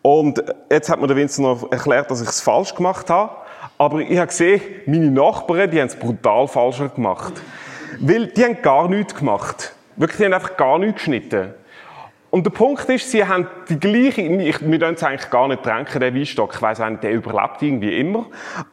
Und 0.00 0.42
jetzt 0.70 0.88
hat 0.88 1.00
mir 1.00 1.06
der 1.06 1.16
Vincent 1.16 1.46
noch 1.46 1.70
erklärt, 1.70 2.10
dass 2.10 2.22
ich 2.22 2.28
es 2.28 2.40
falsch 2.40 2.74
gemacht 2.74 3.10
habe. 3.10 3.36
Aber 3.76 4.00
ich 4.00 4.16
habe 4.16 4.28
gesehen, 4.28 4.62
meine 4.86 5.10
Nachbarn, 5.10 5.70
die 5.70 5.80
haben 5.80 5.88
es 5.88 5.96
brutal 5.96 6.48
falscher 6.48 6.88
gemacht. 6.88 7.34
Weil 8.00 8.28
die 8.28 8.44
haben 8.44 8.62
gar 8.62 8.88
nichts 8.88 9.14
gemacht. 9.14 9.74
Wirklich, 9.96 10.18
die 10.18 10.24
haben 10.24 10.34
einfach 10.34 10.56
gar 10.56 10.78
nichts 10.78 10.94
geschnitten. 10.94 11.52
Und 12.32 12.46
der 12.46 12.50
Punkt 12.50 12.88
ist, 12.88 13.10
sie 13.10 13.26
haben 13.26 13.46
die 13.68 13.78
gleiche, 13.78 14.22
ich, 14.22 14.62
wir 14.62 14.78
dürfen 14.78 14.94
es 14.94 15.02
eigentlich 15.02 15.28
gar 15.28 15.48
nicht 15.48 15.62
tränken, 15.62 16.00
der 16.00 16.14
Weinstock. 16.14 16.54
Ich 16.54 16.62
weiss 16.62 16.80
auch 16.80 16.88
nicht, 16.88 17.02
der 17.02 17.12
überlebt 17.12 17.60
irgendwie 17.60 18.00
immer. 18.00 18.24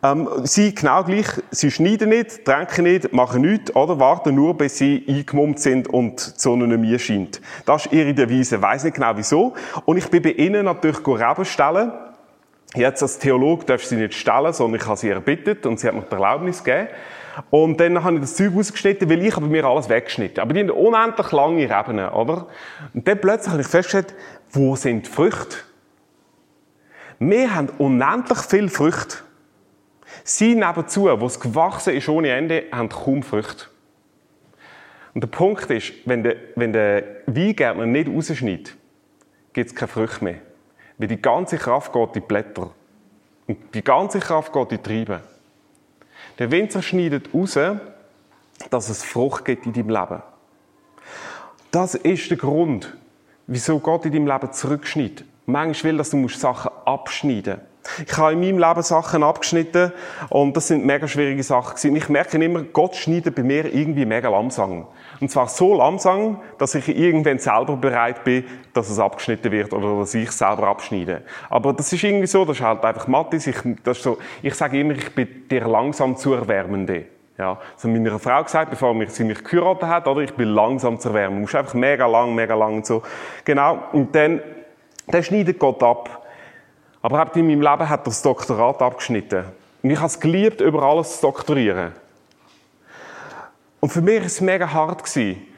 Ähm, 0.01 0.29
sie 0.43 0.73
genau 0.73 1.03
gleich, 1.03 1.27
sie 1.51 1.69
schneiden 1.69 2.07
nicht, 2.07 2.45
tränken 2.45 2.85
nicht, 2.85 3.11
machen 3.11 3.41
nichts, 3.41 3.75
oder 3.75 3.99
warten 3.99 4.35
nur, 4.35 4.57
bis 4.57 4.77
sie 4.77 5.03
eingemummt 5.05 5.59
sind 5.59 5.89
und 5.89 6.21
Sonne 6.21 6.67
nicht 6.67 6.89
mehr 6.89 6.99
scheint. 6.99 7.41
Das 7.65 7.85
ist 7.85 7.91
ihre 7.91 8.13
Devise. 8.13 8.55
Ich 8.55 8.61
weiss 8.61 8.85
nicht 8.85 8.93
genau 8.93 9.11
wieso. 9.17 9.53
Und 9.83 9.97
ich 9.97 10.07
bin 10.07 10.21
bei 10.21 10.31
ihnen 10.31 10.63
natürlich 10.63 11.05
Reben 11.05 11.43
stellen. 11.43 11.91
Jetzt 12.75 13.01
als 13.01 13.19
Theologe 13.19 13.65
darf 13.65 13.81
ich 13.81 13.89
sie 13.89 13.97
nicht 13.97 14.13
stellen, 14.13 14.53
sondern 14.53 14.79
ich 14.79 14.87
habe 14.87 14.95
sie 14.95 15.09
erbittet 15.09 15.65
und 15.65 15.81
sie 15.81 15.87
hat 15.89 15.95
mir 15.95 16.03
die 16.03 16.13
Erlaubnis 16.13 16.63
gegeben. 16.63 16.87
Und 17.50 17.79
dann 17.79 18.03
habe 18.03 18.15
ich 18.15 18.21
das 18.21 18.36
Zeug 18.36 18.53
rausgeschnitten, 18.55 19.09
weil 19.09 19.24
ich 19.24 19.36
habe 19.36 19.45
mir 19.45 19.65
alles 19.65 19.89
weggeschnitten. 19.89 20.41
Aber 20.41 20.53
die 20.53 20.62
haben 20.62 20.71
unendlich 20.71 21.31
lange 21.31 21.63
Reben, 21.63 22.00
oder? 22.09 22.48
Und 22.93 23.07
dann 23.07 23.21
plötzlich 23.21 23.51
habe 23.51 23.62
ich 23.62 23.67
festgestellt, 23.67 24.15
wo 24.51 24.75
sind 24.75 25.05
die 25.05 25.12
Früchte? 25.12 25.57
Wir 27.19 27.53
haben 27.53 27.69
unendlich 27.77 28.39
viele 28.39 28.69
Früchte. 28.69 29.17
Sie 30.24 30.55
nebenzu, 30.55 31.03
wo 31.03 31.25
es 31.25 31.39
gewachsen 31.39 31.93
ist 31.93 32.09
ohne 32.09 32.29
Ende, 32.29 32.63
haben 32.71 32.89
kaum 32.89 33.24
Früchte. 33.24 33.65
Und 35.13 35.19
Und 35.19 35.24
der 35.24 35.38
Punkt 35.38 35.69
ist, 35.69 35.91
wenn 36.05 36.24
der, 36.24 36.38
wenn 36.55 36.71
der 36.71 37.03
Weingärtner 37.25 37.86
nicht 37.86 38.07
rausschneidet, 38.07 38.77
gibt 39.51 39.69
es 39.69 39.75
keine 39.75 39.89
Früchte 39.89 40.24
mehr. 40.24 40.36
Weil 40.98 41.09
die 41.09 41.21
ganze 41.21 41.57
Kraft 41.57 41.91
geht 41.91 42.07
in 42.07 42.13
die 42.13 42.19
Blätter. 42.21 42.71
Und 43.45 43.57
die 43.75 43.83
ganze 43.83 44.19
Kraft 44.19 44.53
geht 44.53 44.71
in 44.71 44.77
die 44.77 44.83
Triebe. 44.83 45.19
Der 46.39 46.51
Winzer 46.51 46.81
schneidet 46.81 47.34
raus, 47.34 47.60
dass 48.69 48.89
es 48.89 49.03
Frucht 49.03 49.46
gibt 49.46 49.65
in 49.65 49.74
deinem 49.74 49.89
Leben. 49.89 50.24
Das 51.72 51.96
ist 51.96 52.29
der 52.29 52.38
Grund, 52.38 52.98
wieso 53.46 53.79
Gott 53.79 54.05
in 54.05 54.13
deinem 54.13 54.27
Leben 54.27 54.51
zurückschneidet. 54.51 55.25
Manchmal 55.46 55.91
will, 55.91 55.98
dass 55.98 56.12
du 56.12 56.27
Sachen 56.29 56.72
abschneiden 56.86 57.58
musst. 57.58 57.68
Ich 58.05 58.17
habe 58.17 58.33
in 58.33 58.39
meinem 58.39 58.59
Leben 58.59 58.83
Sachen 58.83 59.24
abgeschnitten 59.24 59.91
und 60.29 60.55
das 60.55 60.67
sind 60.67 60.86
mega 60.86 61.07
schwierige 61.07 61.43
Sachen 61.43 61.75
gewesen. 61.75 61.95
Ich 61.95 62.09
merke 62.09 62.43
immer, 62.43 62.63
Gott 62.63 62.95
schneidet 62.95 63.36
bei 63.36 63.43
mir 63.43 63.74
irgendwie 63.74 64.05
mega 64.05 64.29
langsam. 64.29 64.86
Und 65.19 65.31
zwar 65.31 65.48
so 65.48 65.75
langsam, 65.75 66.39
dass 66.57 66.75
ich 66.75 66.88
irgendwann 66.88 67.39
selber 67.39 67.75
bereit 67.75 68.24
bin, 68.24 68.45
dass 68.74 68.89
es 68.89 69.00
abgeschnitten 69.00 69.51
wird 69.51 69.74
oder 69.74 70.00
dass 70.00 70.13
ich 70.13 70.31
selber 70.31 70.67
abschneide. 70.67 71.24
Aber 71.50 71.74
das 71.74 71.91
ist 71.91 72.03
irgendwie 72.03 72.27
so, 72.27 72.45
das 72.45 72.57
ist 72.57 72.63
halt 72.63 72.83
einfach 72.83 73.07
Mathis. 73.07 73.48
Ich, 73.48 73.57
das 73.83 73.98
ist 73.98 74.03
so, 74.03 74.17
ich 74.41 74.53
sage 74.53 74.79
immer, 74.79 74.93
ich 74.93 75.13
bin 75.13 75.48
der 75.50 75.67
langsam 75.67 76.15
zu 76.15 76.33
erwärmende. 76.33 77.05
Ja, 77.38 77.57
so 77.77 77.88
meiner 77.88 78.19
Frau 78.19 78.43
gesagt, 78.43 78.69
bevor 78.69 78.93
sie 79.07 79.24
mich 79.24 79.41
geheiratet 79.43 79.88
hat, 79.88 80.07
oder? 80.07 80.21
Ich 80.21 80.33
bin 80.33 80.50
langsam 80.50 81.00
zu 81.00 81.07
erwärmen. 81.07 81.38
Du 81.38 81.41
musst 81.43 81.55
einfach 81.55 81.74
mega 81.74 82.05
lang, 82.05 82.36
mega 82.36 82.53
lang 82.53 82.75
und 82.75 82.86
so. 82.86 83.01
Genau. 83.45 83.79
Und 83.93 84.13
dann, 84.13 84.41
dann 85.07 85.24
schneidet 85.24 85.57
Gott 85.57 85.81
ab. 85.81 86.27
Aber 87.01 87.35
in 87.35 87.47
meinem 87.47 87.61
Leben 87.61 87.89
hat 87.89 88.01
er 88.01 88.05
das 88.05 88.21
Doktorat 88.21 88.81
abgeschnitten. 88.81 89.45
Und 89.81 89.89
ich 89.89 89.97
habe 89.97 90.07
es 90.07 90.19
geliebt, 90.19 90.61
über 90.61 90.83
alles 90.83 91.15
zu 91.19 91.27
doktorieren. 91.27 91.93
Und 93.79 93.89
für 93.89 94.01
mich 94.01 94.19
war 94.19 94.25
es 94.25 94.41
mega 94.41 94.71
hart, 94.71 95.01
dass 95.01 95.15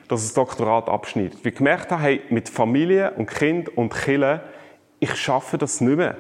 das 0.08 0.34
Doktorat 0.34 0.88
abschneidet. 0.88 1.44
Weil 1.44 1.52
ich 1.52 1.58
gemerkt 1.58 1.92
habe, 1.92 2.04
hey, 2.04 2.22
mit 2.30 2.50
Familie 2.50 3.12
und 3.12 3.28
Kind 3.28 3.76
und 3.76 3.94
Kille, 3.94 4.42
ich 5.00 5.16
schaffe 5.16 5.58
das 5.58 5.82
nicht 5.82 5.98
mehr. 5.98 6.16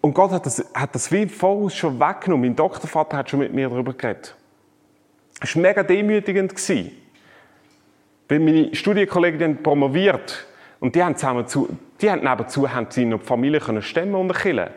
Und 0.00 0.14
Gott 0.14 0.32
hat 0.32 0.46
das, 0.46 0.64
hat 0.74 0.94
das 0.94 1.12
wie 1.12 1.28
voraus 1.28 1.76
schon 1.76 2.00
weggenommen. 2.00 2.48
Mein 2.48 2.56
Doktorvater 2.56 3.18
hat 3.18 3.30
schon 3.30 3.40
mit 3.40 3.52
mir 3.52 3.68
darüber 3.68 3.92
geredet. 3.92 4.34
Es 5.40 5.54
war 5.54 5.62
mega 5.62 5.82
demütigend. 5.82 6.54
Weil 8.28 8.38
meine 8.40 8.74
Studienkollegen 8.74 9.62
promoviert 9.62 10.46
und 10.80 10.94
die 10.94 11.04
haben 11.04 11.16
zusammen 11.16 11.46
zu, 11.46 11.68
die 12.00 12.10
haben 12.10 12.22
nebenzu 12.22 12.72
haben 12.72 12.86
sie 12.90 13.04
noch 13.04 13.20
die 13.20 13.26
Familie 13.26 13.60
können 13.60 13.82
stemmen 13.82 14.14
und 14.14 14.34
killen. 14.34 14.70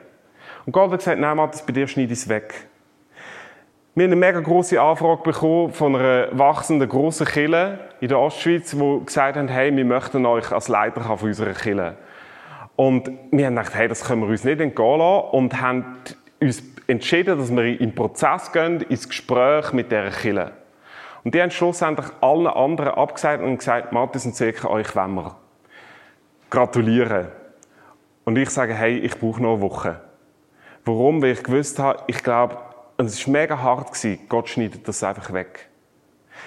Und 0.65 0.73
Gott 0.73 0.91
hat 0.91 0.99
gesagt, 0.99 1.19
nein, 1.19 1.37
Matthias, 1.37 1.65
bei 1.65 1.73
dir 1.73 1.87
schneide 1.87 2.13
ich 2.13 2.19
es 2.19 2.29
weg. 2.29 2.67
Wir 3.95 4.05
haben 4.05 4.11
eine 4.13 4.19
mega 4.19 4.39
grosse 4.39 4.81
Anfrage 4.81 5.21
bekommen 5.21 5.71
von 5.71 5.95
einer 5.95 6.27
wachsenden 6.31 6.89
grossen 6.89 7.27
Kille 7.27 7.79
in 8.01 8.07
der 8.07 8.19
Ostschweiz, 8.19 8.71
die 8.71 9.05
gesagt 9.05 9.37
haben, 9.37 9.47
hey, 9.47 9.75
wir 9.75 9.85
möchten 9.85 10.25
euch 10.25 10.51
als 10.51 10.67
Leiter 10.67 11.01
von 11.01 11.19
unserer 11.19 11.53
Kille. 11.53 11.97
Und 12.75 13.11
wir 13.31 13.45
haben 13.45 13.55
gedacht, 13.55 13.75
hey, 13.75 13.87
das 13.87 14.03
können 14.03 14.21
wir 14.21 14.29
uns 14.29 14.43
nicht 14.43 14.59
entgehen 14.59 14.97
lassen 14.97 15.27
und 15.31 15.61
haben 15.61 15.97
uns 16.41 16.63
entschieden, 16.87 17.37
dass 17.37 17.55
wir 17.55 17.65
in 17.65 17.77
den 17.77 17.95
Prozess 17.95 18.51
gehen, 18.51 18.81
ins 18.81 19.07
Gespräch 19.07 19.73
mit 19.73 19.91
dieser 19.91 20.09
Kille. 20.09 20.53
Und 21.23 21.35
die 21.35 21.41
haben 21.41 21.51
schlussendlich 21.51 22.07
allen 22.19 22.47
anderen 22.47 22.95
abgesagt 22.95 23.43
und 23.43 23.57
gesagt, 23.57 23.91
Matthias 23.91 24.25
und 24.25 24.35
Zeke, 24.35 24.69
euch 24.69 24.95
wollen 24.95 25.13
wir 25.13 25.42
gratulieren. 26.53 27.29
Und 28.25 28.37
ich 28.37 28.51
sage, 28.51 28.75
hey, 28.75 28.99
ich 28.99 29.17
brauche 29.17 29.41
noch 29.41 29.53
eine 29.53 29.61
Woche. 29.61 30.01
Warum? 30.85 31.19
Weil 31.23 31.31
ich 31.31 31.43
gewusst 31.43 31.79
habe, 31.79 32.03
ich 32.05 32.21
glaube, 32.21 32.57
es 32.97 33.25
war 33.25 33.31
mega 33.31 33.57
hart. 33.57 33.89
Gott 34.29 34.49
schneidet 34.49 34.87
das 34.87 35.03
einfach 35.03 35.33
weg. 35.33 35.69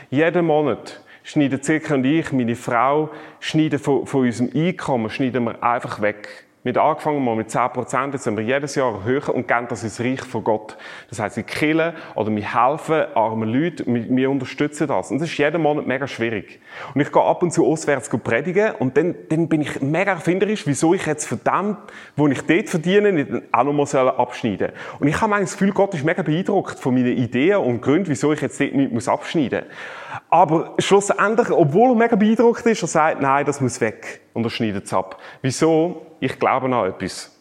Jeden 0.09 0.47
Monat 0.47 1.01
schneiden 1.25 1.61
Zirka 1.61 1.95
und 1.95 2.05
ich, 2.05 2.31
meine 2.31 2.55
Frau, 2.55 3.11
schneiden 3.41 3.81
von, 3.81 4.07
von 4.07 4.21
unserem 4.21 4.51
Einkommen, 4.55 5.11
schneiden 5.11 5.43
wir 5.43 5.61
einfach 5.61 6.01
weg. 6.01 6.46
Wir 6.67 6.83
angefangen 6.83 7.25
mal 7.25 7.37
mit 7.37 7.49
10 7.49 7.71
Prozent, 7.75 8.15
jetzt 8.15 8.25
sind 8.25 8.37
wir 8.37 8.43
jedes 8.43 8.75
Jahr 8.75 9.05
höher 9.05 9.33
und 9.33 9.47
geben 9.47 9.67
das 9.69 9.85
ins 9.85 10.01
Reich 10.01 10.23
von 10.23 10.43
Gott. 10.43 10.77
Das 11.09 11.21
heisst, 11.21 11.37
wir 11.37 11.45
killen 11.45 11.95
oder 12.17 12.35
wir 12.35 12.43
helfen 12.43 13.05
armen 13.15 13.49
Leuten, 13.49 13.95
wir, 13.95 14.05
wir, 14.09 14.29
unterstützen 14.29 14.89
das. 14.89 15.13
Und 15.13 15.21
das 15.21 15.29
ist 15.29 15.39
jeden 15.39 15.63
Monat 15.63 15.87
mega 15.87 16.09
schwierig. 16.09 16.59
Und 16.93 17.01
ich 17.01 17.13
gehe 17.13 17.23
ab 17.23 17.45
und 17.45 17.53
zu 17.53 17.65
auswärts 17.65 18.09
predigen 18.09 18.73
und 18.81 18.97
dann, 18.97 19.15
dann 19.29 19.47
bin 19.47 19.61
ich 19.61 19.81
mega 19.81 20.11
erfinderisch, 20.11 20.67
wieso 20.67 20.93
ich 20.93 21.07
jetzt 21.07 21.29
von 21.29 21.39
dem, 21.47 21.77
wo 22.17 22.27
ich 22.27 22.41
dort 22.43 22.69
verdiene, 22.69 23.13
nicht 23.13 23.31
auch 23.53 23.63
noch 23.63 23.73
mal 23.73 24.09
abschneiden 24.09 24.71
soll. 24.71 24.99
Und 24.99 25.07
ich 25.07 25.21
habe 25.21 25.39
das 25.39 25.53
Gefühl, 25.53 25.71
Gott 25.71 25.95
ist 25.95 26.05
mega 26.05 26.23
beeindruckt 26.23 26.81
von 26.81 26.95
meinen 26.95 27.17
Ideen 27.17 27.59
und 27.59 27.81
Gründen, 27.81 28.09
wieso 28.09 28.33
ich 28.33 28.41
jetzt 28.41 28.61
dort 28.61 28.75
nicht 28.75 29.09
abschneiden 29.09 29.61
muss. 29.61 30.21
Aber 30.31 30.75
schlussendlich, 30.81 31.49
obwohl 31.49 31.91
er 31.91 31.95
mega 31.95 32.17
beeindruckt 32.17 32.67
ist, 32.67 32.83
er 32.83 32.89
sagt, 32.89 33.21
nein, 33.21 33.47
das 33.47 33.61
muss 33.61 33.81
weg. 33.81 34.23
Und 34.33 34.43
er 34.43 34.51
schneidet 34.51 34.87
es 34.87 34.93
ab. 34.93 35.21
Wieso? 35.43 36.06
Ich 36.21 36.39
glaube 36.39 36.67
an 36.67 36.89
etwas. 36.89 37.37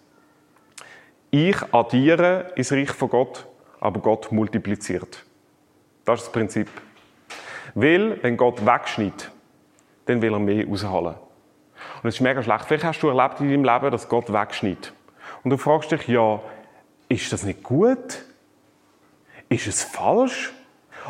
Ich 1.32 1.58
addiere 1.74 2.51
ins 2.55 2.72
Reich 2.72 2.91
von 2.91 3.10
Gott, 3.10 3.46
aber 3.79 4.00
Gott 4.00 4.32
multipliziert. 4.32 5.25
Das 6.05 6.20
ist 6.20 6.27
das 6.27 6.32
Prinzip. 6.32 6.70
Weil, 7.74 8.22
wenn 8.24 8.38
Gott 8.38 8.65
wegschneidet, 8.65 9.32
dann 10.05 10.22
will 10.22 10.34
er 10.34 10.39
mehr 10.39 10.65
rausholen. 10.65 11.15
Und 12.01 12.10
es 12.10 12.15
ist 12.15 12.22
mega 12.22 12.41
schlecht. 12.41 12.65
Vielleicht 12.65 12.86
hast 12.86 13.01
du 13.01 13.10
erlebt 13.10 13.39
in 13.41 13.50
deinem 13.50 13.63
Leben, 13.63 13.91
dass 13.91 14.08
Gott 14.08 14.32
wegschneidet. 14.32 14.94
Und 15.44 15.51
du 15.51 15.58
fragst 15.58 15.91
dich, 15.91 16.08
ja, 16.08 16.39
ist 17.10 17.32
das 17.34 17.44
nicht 17.44 17.63
gut? 17.63 18.24
Ist 19.50 19.67
es 19.67 19.84
falsch? 19.84 20.53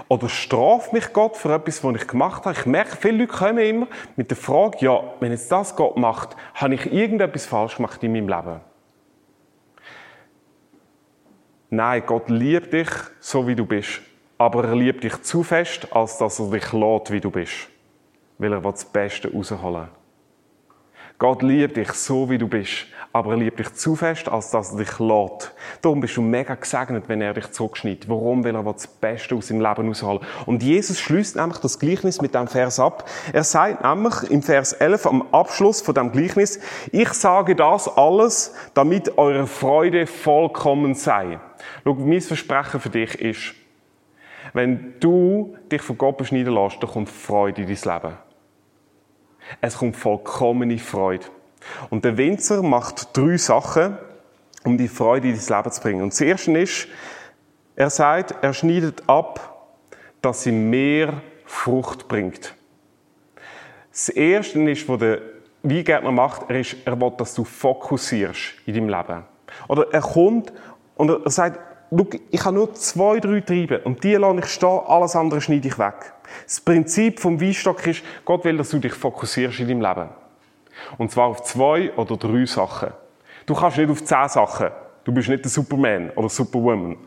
Oder 0.08 0.30
straft 0.30 0.94
mich 0.94 1.14
Gott 1.14 1.38
für 1.38 1.54
etwas, 1.54 1.84
was 1.84 1.96
ich 1.96 2.08
gemacht 2.08 2.46
habe? 2.46 2.56
Ich 2.58 2.66
merke, 2.66 2.96
viele 2.96 3.20
Leute 3.20 3.34
kommen 3.34 3.58
immer 3.60 3.88
mit 4.16 4.30
der 4.30 4.38
Frage, 4.38 4.78
ja, 4.82 5.02
wenn 5.20 5.32
jetzt 5.32 5.52
das 5.52 5.76
Gott 5.76 5.98
macht, 5.98 6.36
habe 6.54 6.76
ich 6.76 6.92
irgendetwas 6.92 7.46
falsch 7.46 7.78
gemacht 7.78 8.04
in 8.04 8.12
meinem 8.12 8.28
Leben? 8.28 8.62
Nein, 11.70 12.04
Gott 12.06 12.30
liebt 12.30 12.74
dich 12.74 12.90
so, 13.20 13.48
wie 13.48 13.56
du 13.56 13.66
bist. 13.66 14.02
Aber 14.38 14.66
er 14.66 14.76
liebt 14.76 15.04
dich 15.04 15.22
zu 15.24 15.44
fest, 15.44 15.88
als 15.94 16.18
dass 16.18 16.40
er 16.40 16.50
dich 16.52 16.72
lädt, 16.74 17.12
wie 17.12 17.22
du 17.22 17.32
bist. 17.32 17.70
Weil 18.38 18.54
er 18.54 18.62
das 18.62 18.86
Beste 18.86 19.32
rausholen 19.32 19.84
will. 19.84 20.05
Gott 21.18 21.42
liebt 21.42 21.78
dich 21.78 21.92
so, 21.94 22.30
wie 22.30 22.38
du 22.38 22.48
bist, 22.48 22.88
aber 23.14 23.32
er 23.32 23.38
liebt 23.38 23.60
dich 23.60 23.74
zu 23.74 23.96
fest, 23.96 24.28
als 24.28 24.52
dass 24.52 24.74
er 24.74 24.80
dich 24.80 25.00
lädt. 25.00 25.54
Darum 25.82 26.02
bist 26.02 26.18
du 26.18 26.22
mega 26.22 26.56
gesegnet, 26.56 27.06
wenn 27.08 27.22
er 27.22 27.34
dich 27.34 27.50
zurückschneidet. 27.52 28.10
Warum? 28.10 28.44
Weil 28.44 28.54
er 28.54 28.64
das 28.64 28.88
Beste 28.88 29.36
aus 29.36 29.48
seinem 29.48 29.62
Leben 29.62 29.90
ausholen 29.90 30.20
Und 30.46 30.62
Jesus 30.62 31.00
schließt 31.00 31.38
nämlich 31.38 31.60
das 31.60 31.80
Gleichnis 31.80 32.22
mit 32.22 32.36
dem 32.36 32.48
Vers 32.48 32.82
ab. 32.82 33.10
Er 33.32 33.46
sagt 33.46 33.86
nämlich 33.86 34.30
im 34.30 34.44
Vers 34.44 34.74
11 34.74 35.06
am 35.06 35.34
Abschluss 35.34 35.82
von 35.82 35.96
dem 35.96 36.12
Gleichnis, 36.12 36.60
ich 36.92 37.10
sage 37.14 37.56
das 37.56 37.88
alles, 37.88 38.54
damit 38.74 39.18
eure 39.18 39.48
Freude 39.48 40.08
vollkommen 40.08 40.96
sei. 40.96 41.40
Schau, 41.86 41.94
mein 41.94 42.20
Versprechen 42.20 42.82
für 42.82 42.90
dich 42.90 43.16
ist, 43.22 43.56
wenn 44.54 44.96
du 45.00 45.56
dich 45.72 45.82
von 45.82 45.98
Gott 45.98 46.18
beschneiden 46.18 46.54
lässt, 46.54 46.84
dann 46.84 46.90
kommt 46.90 47.10
Freude 47.10 47.62
in 47.62 47.68
dein 47.68 47.94
Leben. 48.02 48.18
Es 49.62 49.78
kommt 49.78 49.96
vollkommene 49.96 50.78
Freude. 50.78 51.26
Und 51.90 52.06
der 52.06 52.18
Winzer 52.18 52.62
macht 52.62 53.16
drei 53.16 53.38
Sachen, 53.38 53.98
um 54.64 54.78
die 54.78 54.88
Freude 54.88 55.30
in 55.30 55.36
dein 55.36 55.58
Leben 55.58 55.72
zu 55.72 55.82
bringen. 55.82 56.02
Und 56.02 56.14
das 56.14 56.22
erste 56.22 56.58
ist, 56.58 56.88
er 57.76 57.90
sagt, 57.90 58.36
er 58.42 58.54
schneidet 58.54 59.04
ab, 59.08 59.68
dass 60.22 60.44
sie 60.44 60.52
mehr 60.52 61.22
Frucht 61.46 62.08
bringt. 62.08 62.56
Das 63.92 64.10
erste 64.10 64.60
ist, 64.70 64.88
was 64.90 65.00
der 65.00 65.22
Weingärtner 65.64 66.12
macht, 66.12 66.50
er, 66.50 66.60
ist, 66.60 66.76
er 66.86 67.00
will, 67.00 67.12
dass 67.18 67.34
du 67.34 67.44
fokussierst 67.44 68.56
in 68.66 68.74
deinem 68.74 68.90
Leben. 68.90 69.24
Oder 69.68 69.94
er 69.94 70.02
kommt 70.02 70.52
und 70.96 71.10
er 71.10 71.30
sagt, 71.30 71.60
ich 72.32 72.44
habe 72.44 72.56
nur 72.56 72.74
zwei, 72.74 73.20
drei 73.20 73.42
Triebe 73.42 73.80
und 73.80 74.04
die 74.04 74.16
lasse 74.16 74.40
ich 74.40 74.46
stehen, 74.48 74.80
alles 74.86 75.16
andere 75.16 75.42
schneide 75.42 75.68
ich 75.68 75.78
weg. 75.78 76.14
Das 76.46 76.62
Prinzip 76.62 77.20
vom 77.20 77.40
Weinstock 77.40 77.86
ist, 77.88 78.04
Gott 78.24 78.44
will, 78.46 78.58
dass 78.58 78.70
du 78.70 78.80
dich 78.80 78.94
fokussierst 78.94 79.60
in 79.60 79.68
deinem 79.68 79.82
Leben. 79.82 80.10
Und 80.98 81.12
zwar 81.12 81.28
auf 81.28 81.44
zwei 81.44 81.94
oder 81.94 82.18
drei 82.18 82.46
Sachen. 82.46 82.92
Du 83.46 83.54
kannst 83.54 83.78
nicht 83.78 83.90
auf 83.90 84.04
zehn 84.04 84.28
Sachen. 84.28 84.70
Du 85.04 85.14
bist 85.14 85.30
nicht 85.30 85.44
der 85.44 85.52
Superman 85.52 86.10
oder 86.12 86.30
Superwoman 86.30 86.98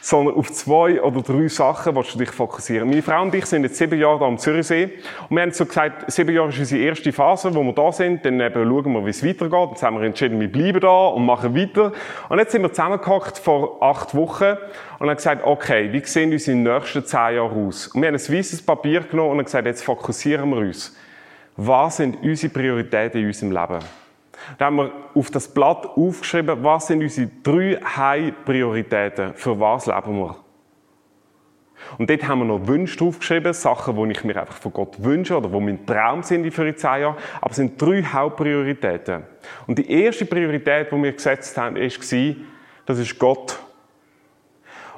sondern 0.00 0.36
auf 0.36 0.52
zwei 0.52 1.00
oder 1.02 1.22
drei 1.22 1.48
Sachen 1.48 1.94
willst 1.96 2.14
du 2.14 2.18
dich 2.18 2.30
fokussieren. 2.30 2.88
Meine 2.88 3.02
Frau 3.02 3.22
und 3.22 3.34
ich 3.34 3.46
sind 3.46 3.64
jetzt 3.64 3.76
sieben 3.76 3.98
Jahre 3.98 4.20
da 4.20 4.26
am 4.26 4.38
Zürichsee 4.38 4.90
und 5.28 5.36
wir 5.36 5.42
haben 5.42 5.52
so 5.52 5.66
gesagt, 5.66 6.10
sieben 6.10 6.34
Jahre 6.34 6.48
ist 6.48 6.58
unsere 6.58 6.82
erste 6.82 7.12
Phase, 7.12 7.54
wo 7.54 7.62
wir 7.62 7.72
da 7.72 7.92
sind, 7.92 8.24
dann 8.24 8.40
eben 8.40 8.64
schauen 8.64 8.92
wir, 8.92 9.04
wie 9.04 9.10
es 9.10 9.24
weitergeht. 9.24 9.70
Jetzt 9.70 9.82
haben 9.82 9.98
wir 9.98 10.06
entschieden, 10.06 10.40
wir 10.40 10.50
bleiben 10.50 10.80
da 10.80 11.06
und 11.08 11.26
machen 11.26 11.54
weiter. 11.56 11.92
Und 12.28 12.38
jetzt 12.38 12.52
sind 12.52 12.62
wir 12.62 12.72
zusammengehockt 12.72 13.38
vor 13.38 13.82
acht 13.82 14.14
Wochen 14.14 14.56
und 14.98 15.08
haben 15.08 15.16
gesagt, 15.16 15.44
okay, 15.44 15.92
wie 15.92 16.04
sehen 16.04 16.32
unsere 16.32 16.56
nächsten 16.56 17.04
zehn 17.04 17.36
Jahre 17.36 17.54
aus? 17.54 17.88
Und 17.88 18.02
wir 18.02 18.08
haben 18.08 18.14
ein 18.14 18.20
weißes 18.20 18.62
Papier 18.62 19.00
genommen 19.00 19.30
und 19.30 19.38
haben 19.38 19.44
gesagt, 19.44 19.66
jetzt 19.66 19.82
fokussieren 19.82 20.50
wir 20.50 20.58
uns. 20.58 20.96
Was 21.56 21.96
sind 21.96 22.22
unsere 22.22 22.52
Prioritäten 22.52 23.20
in 23.20 23.26
unserem 23.26 23.52
Leben? 23.52 23.80
Da 24.56 24.66
haben 24.66 24.76
wir 24.76 24.92
auf 25.14 25.30
das 25.30 25.48
Blatt 25.48 25.86
aufgeschrieben, 25.86 26.62
was 26.62 26.86
sind 26.86 27.02
unsere 27.02 27.28
drei 27.42 27.80
High-Prioritäten, 27.84 29.34
für 29.34 29.58
was 29.58 29.86
leben 29.86 30.18
wir. 30.18 30.36
Und 31.96 32.10
dort 32.10 32.26
haben 32.26 32.40
wir 32.40 32.44
noch 32.44 32.66
Wünsche 32.66 32.98
draufgeschrieben, 32.98 33.52
Sachen, 33.52 33.96
die 33.96 34.12
ich 34.12 34.24
mir 34.24 34.38
einfach 34.40 34.56
von 34.56 34.72
Gott 34.72 35.02
wünsche 35.02 35.36
oder 35.36 35.48
die 35.48 35.60
mein 35.60 35.86
Traum 35.86 36.22
sind 36.22 36.50
für 36.52 36.64
die 36.64 36.74
zehn 36.74 37.00
Jahre. 37.02 37.16
Aber 37.40 37.50
es 37.50 37.56
sind 37.56 37.80
drei 37.80 38.02
Hauptprioritäten. 38.02 39.22
Und 39.66 39.78
die 39.78 39.90
erste 39.90 40.26
Priorität, 40.26 40.90
die 40.90 41.02
wir 41.02 41.12
gesetzt 41.12 41.56
haben, 41.56 41.76
war, 41.76 42.34
das 42.86 42.98
ist 42.98 43.18
Gott. 43.18 43.58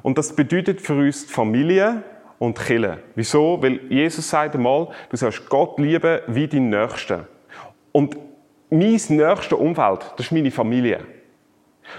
Und 0.02 0.16
das 0.16 0.34
bedeutet 0.34 0.80
für 0.80 0.94
uns 0.94 1.26
die 1.26 1.32
Familie 1.32 2.02
und 2.38 2.58
die. 2.58 2.98
Wieso? 3.14 3.62
Weil 3.62 3.80
Jesus 3.88 4.28
sagt 4.28 4.54
einmal, 4.54 4.88
du 5.10 5.16
sollst 5.16 5.48
Gott 5.48 5.78
lieben 5.78 6.20
wie 6.26 6.48
deinen 6.48 6.70
Nächsten. 6.70 7.26
Und 7.92 8.16
mein 8.70 8.78
nächstes 8.80 9.52
Umfeld, 9.52 10.12
das 10.16 10.26
ist 10.26 10.32
meine 10.32 10.50
Familie. 10.50 11.00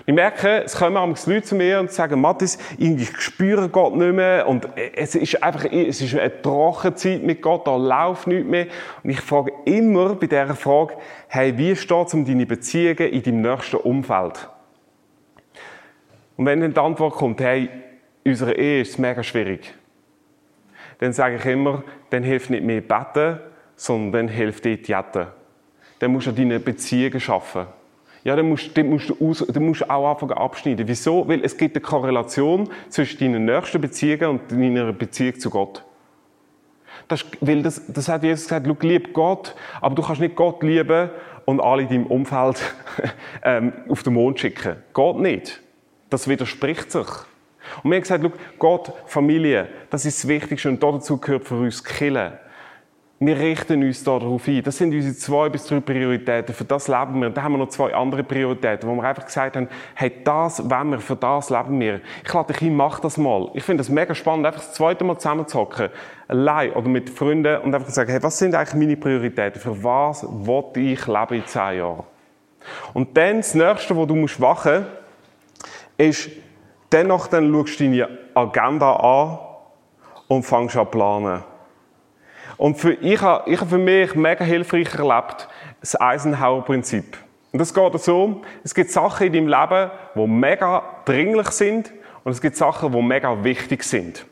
Ich 0.05 0.13
merke, 0.13 0.63
es 0.63 0.75
kommen 0.75 0.93
manchmal 0.93 1.35
Leute 1.35 1.47
zu 1.47 1.55
mir 1.55 1.79
und 1.79 1.91
sagen, 1.91 2.21
Mathis, 2.21 2.57
ich 2.77 3.09
spüre 3.17 3.69
Gott 3.69 3.95
nicht 3.95 4.13
mehr 4.13 4.47
und 4.47 4.67
es 4.95 5.15
ist 5.15 5.43
einfach, 5.43 5.65
es 5.65 6.01
ist 6.01 6.15
eine 6.15 6.41
Trockenzeit 6.41 7.23
mit 7.23 7.41
Gott, 7.41 7.67
da 7.67 7.75
läuft 7.75 8.27
nichts 8.27 8.49
mehr. 8.49 8.67
Und 9.03 9.09
ich 9.09 9.21
frage 9.21 9.51
immer 9.65 10.15
bei 10.15 10.27
dieser 10.27 10.55
Frage, 10.55 10.95
hey, 11.27 11.57
wie 11.57 11.75
steht 11.75 12.07
es 12.07 12.13
um 12.13 12.25
deine 12.25 12.45
Beziehungen 12.45 13.09
in 13.09 13.21
deinem 13.21 13.41
nächsten 13.41 13.77
Umfeld? 13.77 14.49
Und 16.37 16.45
wenn 16.45 16.61
dann 16.61 16.73
die 16.73 16.79
Antwort 16.79 17.15
kommt, 17.15 17.41
hey, 17.41 17.69
unsere 18.25 18.53
Ehe 18.53 18.81
ist 18.81 18.97
mega 18.97 19.21
schwierig, 19.23 19.73
dann 20.99 21.13
sage 21.13 21.35
ich 21.35 21.45
immer, 21.45 21.83
dann 22.11 22.23
hilft 22.23 22.49
nicht 22.49 22.63
mehr 22.63 22.81
beten, 22.81 23.39
sondern 23.75 24.27
dann 24.27 24.35
hilft 24.35 24.65
dir 24.65 24.75
jetten. 24.75 25.27
Dann 26.01 26.11
musst 26.13 26.25
du 26.25 26.31
deine 26.31 26.59
Beziehungen 26.59 27.19
schaffen. 27.19 27.67
Ja, 28.23 28.35
dann 28.35 28.49
musst, 28.49 28.75
dann 28.75 28.89
musst, 28.89 29.09
du, 29.09 29.29
aus, 29.29 29.45
dann 29.47 29.63
musst 29.63 29.81
du 29.81 29.89
auch 29.89 30.09
anfangen 30.09 30.33
abschneiden. 30.33 30.87
Wieso? 30.87 31.27
Weil 31.27 31.45
es 31.45 31.55
gibt 31.55 31.75
eine 31.75 31.83
Korrelation 31.83 32.69
zwischen 32.89 33.19
deinen 33.19 33.45
nächsten 33.45 33.79
Beziehungen 33.79 34.25
und 34.25 34.51
deiner 34.51 34.93
Beziehung 34.93 35.39
zu 35.39 35.51
Gott. 35.51 35.83
Das, 37.07 37.23
weil 37.39 37.61
das, 37.61 37.85
das 37.87 38.09
hat 38.09 38.23
Jesus 38.23 38.45
gesagt, 38.45 38.65
schau, 38.67 38.87
lieb 38.87 39.13
Gott, 39.13 39.55
aber 39.79 39.93
du 39.93 40.01
kannst 40.01 40.21
nicht 40.21 40.35
Gott 40.35 40.63
lieben 40.63 41.11
und 41.45 41.59
alle 41.59 41.83
in 41.83 41.89
deinem 41.89 42.05
Umfeld 42.07 42.59
ähm, 43.43 43.71
auf 43.87 44.01
den 44.01 44.13
Mond 44.13 44.39
schicken. 44.39 44.77
Geht 44.93 45.15
nicht. 45.17 45.61
Das 46.09 46.27
widerspricht 46.27 46.91
sich. 46.91 47.07
Und 47.83 47.91
wir 47.91 47.97
haben 47.97 48.01
gesagt, 48.01 48.23
schau, 48.23 48.31
Gott, 48.57 48.93
Familie, 49.05 49.67
das 49.91 50.05
ist 50.05 50.23
das 50.23 50.27
Wichtigste 50.27 50.67
und 50.67 50.81
dazu 50.81 51.19
gehört 51.19 51.45
für 51.45 51.59
uns 51.59 51.83
Killen. 51.83 52.33
Wir 53.23 53.37
richten 53.37 53.83
uns 53.83 54.03
darauf 54.03 54.47
ein. 54.47 54.63
Das 54.63 54.79
sind 54.79 54.95
unsere 54.95 55.15
zwei 55.15 55.47
bis 55.47 55.67
drei 55.67 55.79
Prioritäten. 55.79 56.55
Für 56.55 56.65
das 56.65 56.87
leben 56.87 57.19
wir. 57.19 57.27
Und 57.27 57.37
dann 57.37 57.43
haben 57.43 57.51
wir 57.51 57.59
noch 57.59 57.69
zwei 57.69 57.93
andere 57.93 58.23
Prioritäten, 58.23 58.89
wo 58.89 58.95
wir 58.95 59.03
einfach 59.03 59.25
gesagt 59.25 59.55
haben, 59.55 59.69
hey, 59.93 60.11
das 60.23 60.67
wollen 60.67 60.89
wir, 60.89 60.99
für 60.99 61.15
das 61.15 61.51
leben 61.51 61.79
wir. 61.79 62.01
Ich 62.25 62.33
lade 62.33 62.51
dich 62.51 62.63
ein, 62.63 62.75
mach 62.75 62.99
das 62.99 63.19
mal. 63.19 63.51
Ich 63.53 63.63
finde 63.63 63.81
es 63.81 63.89
mega 63.89 64.15
spannend, 64.15 64.47
einfach 64.47 64.61
das 64.61 64.73
zweite 64.73 65.03
Mal 65.03 65.19
zusammenzuhocken, 65.19 65.89
allein 66.27 66.71
oder 66.71 66.89
mit 66.89 67.11
Freunden 67.11 67.61
und 67.61 67.75
einfach 67.75 67.89
zu 67.89 67.93
sagen, 67.93 68.09
hey, 68.09 68.23
was 68.23 68.39
sind 68.39 68.55
eigentlich 68.55 68.73
meine 68.73 68.97
Prioritäten? 68.97 69.61
Für 69.61 69.83
was 69.83 70.23
will 70.23 70.63
ich 70.91 71.05
leben 71.05 71.33
in 71.35 71.45
zehn 71.45 71.77
Jahren? 71.77 72.03
Und 72.91 73.15
dann 73.15 73.37
das 73.37 73.53
Nächste, 73.53 73.95
wo 73.95 74.07
du 74.07 74.15
musst 74.15 74.39
machen, 74.39 74.87
ist, 75.95 76.27
dennoch 76.91 77.27
dann 77.27 77.53
schaust 77.53 77.79
du 77.79 77.83
deine 77.83 78.09
Agenda 78.33 78.93
an 78.95 79.37
und 80.27 80.41
fängst 80.41 80.75
an 80.75 80.85
zu 80.85 80.89
planen. 80.89 81.50
Und 82.61 82.75
für, 82.75 82.93
ich 82.93 83.19
habe, 83.19 83.49
ich 83.49 83.59
habe 83.59 83.71
für 83.71 83.77
mich 83.79 84.13
mega 84.13 84.45
hilfreich 84.45 84.93
erlebt, 84.93 85.47
das 85.79 85.99
Eisenhower-Prinzip. 85.99 87.17
Und 87.51 87.57
das 87.57 87.73
geht 87.73 87.99
so, 87.99 88.41
es 88.63 88.75
gibt 88.75 88.91
Sachen 88.91 89.25
in 89.25 89.33
deinem 89.33 89.47
Leben, 89.47 89.89
die 90.13 90.27
mega 90.27 90.83
dringlich 91.05 91.47
sind 91.47 91.91
und 92.23 92.33
es 92.33 92.39
gibt 92.39 92.55
Sachen, 92.55 92.91
die 92.91 93.01
mega 93.01 93.43
wichtig 93.43 93.83
sind. 93.83 94.27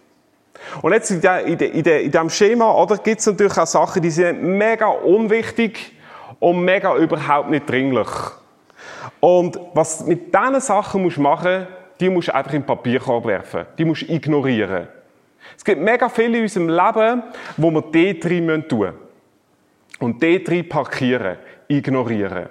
Und 0.83 0.93
jetzt 0.93 1.09
in, 1.09 1.21
der, 1.21 1.43
in, 1.43 1.57
der, 1.57 1.71
in, 1.73 1.81
der, 1.81 2.03
in 2.03 2.11
diesem 2.11 2.29
Schema 2.29 2.71
oder, 2.71 2.97
gibt 2.97 3.19
es 3.19 3.25
natürlich 3.25 3.57
auch 3.57 3.65
Sachen, 3.65 3.99
die 4.03 4.11
sind 4.11 4.43
mega 4.43 4.89
unwichtig 4.89 5.95
und 6.37 6.63
mega 6.63 6.95
überhaupt 6.97 7.49
nicht 7.49 7.67
dringlich. 7.67 8.09
Und 9.19 9.59
was 9.73 10.05
mit 10.05 10.31
diesen 10.31 10.61
Sachen 10.61 11.01
musst 11.01 11.17
du 11.17 11.21
machen, 11.21 11.65
die 11.99 12.11
musst 12.11 12.27
du 12.27 12.35
einfach 12.35 12.53
in 12.53 12.61
den 12.61 12.67
Papierkorb 12.67 13.25
werfen. 13.25 13.65
Die 13.79 13.85
musst 13.85 14.03
du 14.03 14.13
ignorieren. 14.13 14.87
Es 15.57 15.63
gibt 15.63 15.81
mega 15.81 16.09
viele 16.09 16.37
in 16.37 16.43
unserem 16.43 16.69
Leben, 16.69 17.23
wo 17.57 17.71
wir 17.71 17.81
dort 17.81 18.23
drin 18.23 18.67
tun 18.67 18.79
müssen. 18.79 18.93
Und 19.99 20.23
dort 20.23 20.47
drin 20.47 20.69
parkieren, 20.69 21.37
ignorieren. 21.67 22.47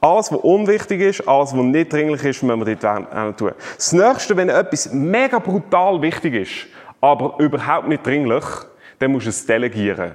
Alles, 0.00 0.30
was 0.30 0.38
unwichtig 0.40 1.00
ist, 1.00 1.28
alles, 1.28 1.56
was 1.56 1.62
nicht 1.64 1.92
dringlich 1.92 2.22
ist, 2.24 2.42
müssen 2.42 2.66
wir 2.66 2.76
dort 2.76 3.38
tun. 3.38 3.52
Das 3.76 3.92
Nächste, 3.92 4.36
wenn 4.36 4.48
etwas 4.48 4.92
mega 4.92 5.38
brutal 5.38 6.02
wichtig 6.02 6.34
ist, 6.34 6.66
aber 7.00 7.36
überhaupt 7.38 7.88
nicht 7.88 8.04
dringlich, 8.04 8.44
dann 8.98 9.12
musst 9.12 9.26
du 9.26 9.30
es 9.30 9.46
delegieren. 9.46 10.14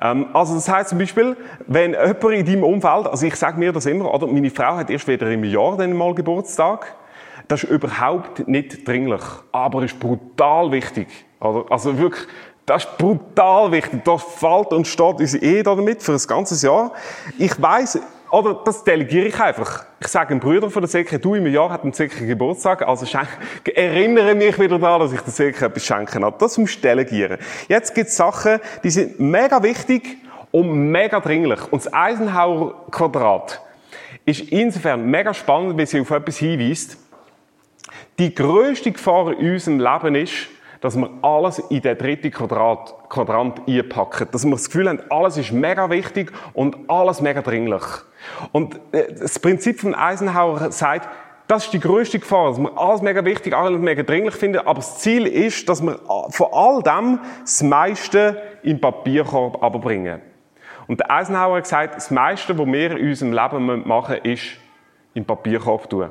Ähm, 0.00 0.26
also 0.32 0.54
das 0.54 0.68
heißt 0.68 0.90
zum 0.90 0.98
Beispiel, 0.98 1.36
wenn 1.66 1.92
jemand 1.92 2.24
in 2.24 2.46
deinem 2.46 2.64
Umfeld, 2.64 3.06
also 3.06 3.26
ich 3.26 3.36
sage 3.36 3.58
mir 3.58 3.72
das 3.72 3.86
immer, 3.86 4.12
oder 4.12 4.26
meine 4.26 4.50
Frau 4.50 4.76
hat 4.76 4.90
erst 4.90 5.08
wieder 5.08 5.30
im 5.30 5.44
Jahr 5.44 5.76
dann 5.76 5.92
mal 5.92 6.14
Geburtstag, 6.14 6.94
das 7.52 7.64
ist 7.64 7.70
überhaupt 7.70 8.48
nicht 8.48 8.88
dringlich, 8.88 9.20
aber 9.52 9.82
ist 9.82 10.00
brutal 10.00 10.72
wichtig. 10.72 11.06
Also 11.38 11.98
wirklich, 11.98 12.26
das 12.64 12.84
ist 12.84 12.96
brutal 12.96 13.70
wichtig. 13.70 14.02
Da 14.04 14.16
fällt 14.16 14.72
und 14.72 14.88
steht 14.88 15.20
unsere 15.20 15.44
Ehe 15.44 15.62
damit 15.62 16.02
für 16.02 16.12
ein 16.12 16.20
ganzes 16.26 16.62
Jahr. 16.62 16.94
Ich 17.36 17.60
weiß, 17.60 18.00
oder 18.30 18.58
das 18.64 18.82
delegiere 18.84 19.26
ich 19.26 19.38
einfach. 19.38 19.84
Ich 20.00 20.08
sage 20.08 20.30
einem 20.30 20.40
Bruder 20.40 20.70
von 20.70 20.80
der 20.80 20.88
Säcke, 20.88 21.18
du 21.18 21.34
im 21.34 21.46
Jahr 21.46 21.68
hat 21.68 21.84
ein 21.84 21.92
Säcke 21.92 22.26
Geburtstag, 22.26 22.88
also 22.88 23.04
schenk, 23.04 23.28
erinnere 23.74 24.34
mich 24.34 24.58
wieder 24.58 24.78
daran, 24.78 25.02
dass 25.02 25.12
ich 25.12 25.20
der 25.20 25.32
Säcke 25.34 25.66
etwas 25.66 25.84
schenken 25.84 26.24
habe. 26.24 26.38
Das 26.38 26.56
musst 26.56 26.76
du 26.76 26.80
delegieren. 26.80 27.36
Jetzt 27.68 27.94
gibt 27.94 28.08
es 28.08 28.16
Sachen, 28.16 28.60
die 28.82 28.90
sind 28.90 29.20
mega 29.20 29.62
wichtig 29.62 30.16
und 30.52 30.90
mega 30.90 31.20
dringlich. 31.20 31.60
Und 31.70 31.84
das 31.84 31.92
Eisenhower-Quadrat 31.92 33.60
ist 34.24 34.40
insofern 34.40 35.04
mega 35.04 35.34
spannend, 35.34 35.76
weil 35.76 35.86
sie 35.86 36.00
auf 36.00 36.10
etwas 36.10 36.38
hinweist, 36.38 36.96
die 38.18 38.34
grösste 38.34 38.92
Gefahr 38.92 39.32
in 39.32 39.52
unserem 39.52 39.80
Leben 39.80 40.14
ist, 40.14 40.48
dass 40.80 40.96
wir 40.96 41.10
alles 41.22 41.58
in 41.58 41.80
den 41.80 41.96
dritten 41.96 42.32
Quadrat, 42.32 43.08
Quadrant 43.08 43.60
einpacken. 43.68 44.26
Dass 44.32 44.44
wir 44.44 44.50
das 44.50 44.66
Gefühl 44.66 44.88
haben, 44.88 45.00
alles 45.10 45.36
ist 45.36 45.52
mega 45.52 45.88
wichtig 45.90 46.32
und 46.54 46.76
alles 46.88 47.20
mega 47.20 47.40
dringlich. 47.40 47.82
Und 48.50 48.80
äh, 48.90 49.14
das 49.14 49.38
Prinzip 49.38 49.80
von 49.80 49.94
Eisenhower 49.94 50.72
sagt, 50.72 51.08
das 51.46 51.66
ist 51.66 51.72
die 51.72 51.80
grösste 51.80 52.18
Gefahr, 52.18 52.48
dass 52.48 52.58
wir 52.58 52.76
alles 52.76 53.02
mega 53.02 53.24
wichtig, 53.24 53.54
alles 53.54 53.80
mega 53.80 54.02
dringlich 54.02 54.34
finden. 54.34 54.58
Aber 54.58 54.74
das 54.74 54.98
Ziel 54.98 55.26
ist, 55.26 55.68
dass 55.68 55.82
wir 55.82 56.00
von 56.30 56.46
all 56.52 56.82
dem 56.82 57.20
das 57.42 57.62
meiste 57.62 58.42
im 58.62 58.80
Papierkorb 58.80 59.62
abbringen. 59.62 60.20
Und 60.88 61.00
der 61.00 61.10
Eisenhower 61.10 61.58
hat 61.58 61.64
gesagt, 61.64 61.96
das 61.96 62.10
meiste, 62.10 62.58
was 62.58 62.66
wir 62.66 62.96
in 62.96 63.08
unserem 63.08 63.32
Leben 63.32 63.86
machen 63.86 64.16
müssen, 64.24 64.32
ist 64.32 64.58
im 65.14 65.24
Papierkorb 65.24 65.88
tun. 65.88 66.10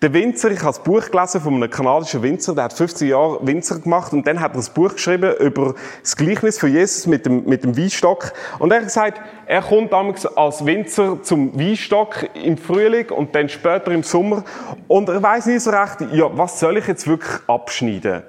Der 0.00 0.12
Winzer, 0.12 0.50
ich 0.50 0.60
habe 0.60 0.68
das 0.68 0.82
Buch 0.82 1.10
gelesen 1.10 1.40
von 1.40 1.54
einem 1.54 1.70
kanadischen 1.70 2.22
Winzer, 2.22 2.54
der 2.54 2.64
hat 2.64 2.72
15 2.72 3.08
Jahre 3.08 3.46
Winzer 3.46 3.78
gemacht 3.78 4.12
und 4.12 4.26
dann 4.26 4.40
hat 4.40 4.54
er 4.54 4.60
ein 4.60 4.74
Buch 4.74 4.94
geschrieben 4.94 5.34
über 5.38 5.74
das 6.00 6.16
Gleichnis 6.16 6.58
von 6.58 6.72
Jesus 6.72 7.06
mit 7.06 7.26
dem, 7.26 7.44
mit 7.44 7.64
dem 7.64 7.76
Weinstock. 7.76 8.32
Und 8.58 8.70
er 8.70 8.78
hat 8.78 8.84
gesagt, 8.84 9.20
er 9.46 9.62
kommt 9.62 9.92
damals 9.92 10.24
als 10.24 10.64
Winzer 10.64 11.22
zum 11.22 11.58
Weinstock 11.58 12.28
im 12.34 12.56
Frühling 12.56 13.10
und 13.10 13.34
dann 13.34 13.48
später 13.48 13.90
im 13.90 14.02
Sommer 14.02 14.44
und 14.86 15.08
er 15.08 15.22
weiß 15.22 15.46
nicht 15.46 15.62
so 15.62 15.70
recht, 15.70 16.00
ja, 16.12 16.26
was 16.36 16.60
soll 16.60 16.78
ich 16.78 16.86
jetzt 16.86 17.06
wirklich 17.06 17.40
abschneiden? 17.46 18.22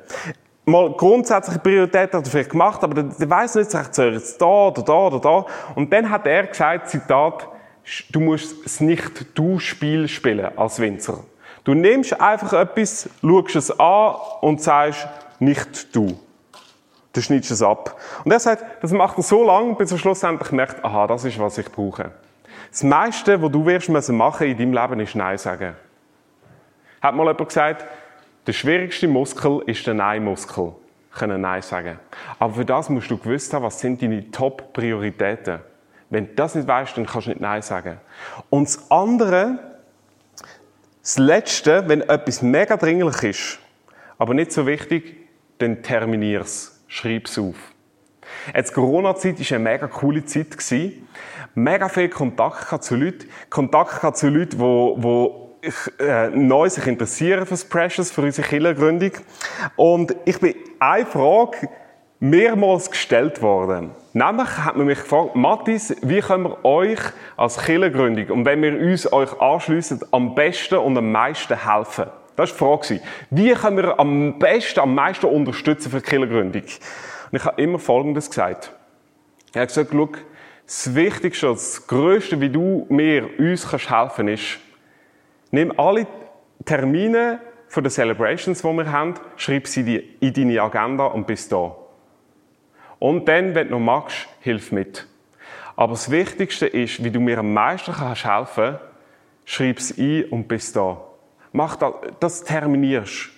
Mal 0.66 0.92
grundsätzliche 0.92 1.60
Priorität 1.60 2.14
hat 2.14 2.26
er 2.26 2.30
vielleicht 2.30 2.52
gemacht, 2.52 2.84
aber 2.84 3.02
der 3.02 3.30
weiß 3.30 3.56
nicht 3.56 3.72
so 3.72 3.78
recht, 3.78 3.96
soll 3.96 4.14
jetzt 4.14 4.40
da 4.42 4.68
oder 4.68 4.82
da 4.84 5.08
oder 5.08 5.20
da? 5.20 5.46
Und 5.76 5.92
dann 5.92 6.10
hat 6.10 6.28
er 6.28 6.48
gesagt, 6.48 6.90
Zitat, 6.90 7.48
du 8.12 8.20
musst 8.20 8.66
das 8.66 8.80
Nicht-Du-Spiel 8.80 10.08
spielen 10.08 10.58
als 10.58 10.80
Winzer. 10.80 11.24
Du 11.64 11.74
nimmst 11.74 12.20
einfach 12.20 12.54
etwas, 12.54 13.10
schaust 13.22 13.56
es 13.56 13.80
an 13.80 14.16
und 14.42 14.62
sagst, 14.62 15.08
nicht 15.40 15.96
du. 15.96 16.20
Du 17.14 17.22
schneidest 17.22 17.52
es 17.52 17.62
ab. 17.62 18.00
Und 18.24 18.32
er 18.32 18.40
sagt, 18.40 18.84
das 18.84 18.92
macht 18.92 19.18
er 19.18 19.24
so 19.24 19.44
lange, 19.44 19.76
bis 19.76 19.92
er 19.92 19.98
schlussendlich 19.98 20.52
merkt, 20.52 20.84
aha, 20.86 21.08
das 21.08 21.26
ist, 21.26 21.40
was 21.40 21.58
ich 21.58 21.72
brauche. 21.72 22.12
Das 22.72 22.84
meiste, 22.84 23.42
was 23.42 23.52
du 23.52 23.66
wirst 23.66 23.90
müssen 23.90 24.16
machen 24.16 24.48
in 24.48 24.58
deinem 24.58 24.74
Leben, 24.74 25.00
ist 25.00 25.16
Nein 25.16 25.38
sagen. 25.38 25.76
Hat 27.02 27.16
mal 27.16 27.28
jemand 27.28 27.48
gesagt, 27.48 27.86
der 28.46 28.54
schwierigste 28.54 29.08
Muskel 29.08 29.62
ist 29.66 29.86
der 29.88 29.96
Nein-Muskel. 29.96 30.74
Können 31.12 31.42
Nein 31.42 31.62
sagen. 31.62 32.00
Aber 32.38 32.54
für 32.54 32.66
das 32.66 32.90
musst 32.90 33.10
du 33.10 33.18
gewusst 33.18 33.54
haben, 33.54 33.64
was 33.64 33.80
sind 33.80 34.02
deine 34.02 34.30
Top-Prioritäten. 34.30 35.60
Wenn 36.10 36.28
du 36.28 36.34
das 36.36 36.56
nicht 36.56 36.68
weißt, 36.68 36.98
dann 36.98 37.06
kannst 37.06 37.28
du 37.28 37.32
nicht 37.32 37.42
Nein 37.42 37.62
sagen. 37.62 38.00
Und 38.50 38.68
das 38.68 38.90
andere, 38.90 39.60
das 41.02 41.18
Letzte, 41.18 41.88
wenn 41.88 42.02
etwas 42.02 42.42
mega 42.42 42.78
dringlich 42.78 43.24
ist, 43.24 43.60
aber 44.18 44.34
nicht 44.34 44.52
so 44.52 44.66
wichtig, 44.66 45.16
dann 45.60 45.84
terminier 45.84 46.42
es. 46.42 46.84
Schreib 46.88 47.28
es 47.28 47.38
auf. 47.38 47.56
Jetzt, 48.54 48.74
Corona-Zeit 48.74 49.40
war 49.40 49.56
eine 49.56 49.64
mega 49.64 49.88
coole 49.88 50.26
Zeit. 50.26 50.48
Mega 51.56 51.90
viel 51.90 52.10
Kontakt 52.10 52.84
zu 52.84 52.96
Leuten. 52.96 53.28
Kontakt 53.50 54.18
zu 54.18 54.30
Leuten, 54.30 54.58
die, 54.58 55.02
die 55.02 56.04
äh, 56.04 56.30
neu 56.30 56.70
sich 56.70 56.88
interessieren 56.88 57.46
für 57.46 57.52
das 57.52 57.66
Precious, 57.66 58.12
für 58.12 58.22
unsere 58.22 58.48
Killergründung. 58.48 59.12
Und 59.76 60.16
ich 60.26 60.40
bin 60.40 60.56
eine 60.80 61.06
Frage 61.06 61.70
mehrmals 62.20 62.90
gestellt 62.90 63.42
worden. 63.42 63.92
Nämlich 64.14 64.50
hat 64.58 64.76
man 64.76 64.88
mich 64.88 65.00
gefragt, 65.00 65.36
Mathis, 65.36 65.96
wie 66.02 66.20
können 66.20 66.46
wir 66.46 66.66
euch 66.66 67.00
als 67.38 67.64
Killergründung 67.64 68.28
und 68.30 68.46
wenn 68.46 68.62
wir 68.62 68.74
uns 68.80 69.12
euch 69.12 69.40
anschliessen, 69.40 70.02
am 70.12 70.34
besten 70.34 70.80
und 70.80 70.98
am 70.98 71.12
meisten 71.12 71.56
helfen? 71.56 72.06
Das 72.36 72.60
war 72.60 72.78
die 72.78 72.88
Frage. 72.88 73.02
Wie 73.30 73.54
können 73.54 73.78
wir 73.78 74.00
am 74.00 74.40
besten, 74.40 74.80
am 74.80 74.96
meisten 74.96 75.28
unterstützen 75.28 75.92
für 75.92 76.00
die 76.00 76.10
Killergründung? 76.10 76.64
Und 76.64 77.38
ich 77.38 77.46
habe 77.46 77.62
immer 77.62 77.78
Folgendes 77.78 78.30
gesagt. 78.30 78.72
Ich 79.52 79.56
habe 79.56 79.68
gesagt, 79.68 79.90
schau, 79.92 80.10
das 80.66 80.96
Wichtigste, 80.96 81.48
das 81.48 81.86
Größte, 81.86 82.40
wie 82.42 82.50
du 82.50 82.86
mir, 82.90 83.28
uns 83.40 83.68
kannst 83.70 83.92
helfen, 83.92 84.28
ist, 84.28 84.60
nimm 85.52 85.78
alle 85.78 86.08
Termine 86.66 87.40
von 87.68 87.84
den 87.84 87.92
Celebrations, 87.92 88.62
die 88.62 88.68
wir 88.68 88.92
haben, 88.92 89.16
schreib 89.36 89.68
sie 89.68 89.96
in 90.20 90.34
deine 90.34 90.62
Agenda 90.62 91.06
und 91.06 91.28
bist 91.28 91.52
da. 91.52 91.76
Und 93.00 93.28
dann, 93.28 93.56
wenn 93.56 93.70
du 93.70 93.74
noch 93.74 93.80
magst, 93.80 94.28
hilf 94.42 94.72
mit. 94.72 95.08
Aber 95.76 95.94
das 95.94 96.12
Wichtigste 96.12 96.68
ist, 96.68 97.04
wie 97.04 97.10
du 97.10 97.22
mir 97.22 97.40
am 97.40 97.54
meisten 97.54 97.94
kannst 97.94 98.26
helfen, 98.26 98.78
schreib 99.46 99.78
es 99.78 99.98
ein 99.98 100.26
und 100.26 100.48
bist 100.48 100.76
da. 100.76 101.00
Mach 101.54 101.78
das, 101.78 101.94
das 102.20 102.44
terminierst. 102.44 103.30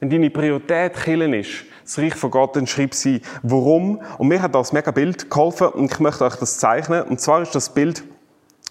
Wenn 0.00 0.10
deine 0.10 0.30
Priorität 0.30 0.94
killen 0.94 1.34
ist, 1.34 1.64
das 1.82 1.98
Reich 1.98 2.14
von 2.14 2.30
Gott, 2.30 2.54
dann 2.54 2.68
schreib 2.68 2.94
sie, 2.94 3.20
warum. 3.42 4.00
Und 4.18 4.28
mir 4.28 4.40
hat 4.40 4.54
das 4.54 4.72
mega 4.72 4.92
Bild 4.92 5.28
geholfen 5.28 5.68
und 5.68 5.92
ich 5.92 5.98
möchte 5.98 6.24
euch 6.24 6.36
das 6.36 6.58
zeichnen. 6.58 7.02
Und 7.02 7.20
zwar 7.20 7.42
ist 7.42 7.54
das 7.54 7.74
Bild 7.74 8.04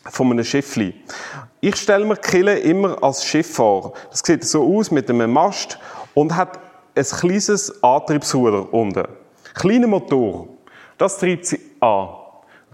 von 0.05 0.31
einem 0.31 0.45
Schiffli. 0.45 0.93
Ich 1.59 1.75
stelle 1.75 2.05
mir 2.05 2.15
Kille 2.15 2.59
immer 2.59 3.03
als 3.03 3.25
Schiff 3.25 3.55
vor. 3.55 3.93
Das 4.09 4.21
sieht 4.23 4.45
so 4.45 4.77
aus 4.77 4.89
mit 4.89 5.09
einem 5.09 5.33
Mast 5.33 5.79
und 6.13 6.37
hat 6.37 6.59
ein 6.95 7.03
kleines 7.03 7.83
Antriebsruder 7.83 8.73
unten. 8.73 9.03
Kleiner 9.57 9.87
Motor. 9.87 10.49
Das 10.99 11.17
treibt 11.17 11.47
sie 11.47 11.59
an. 11.79 12.09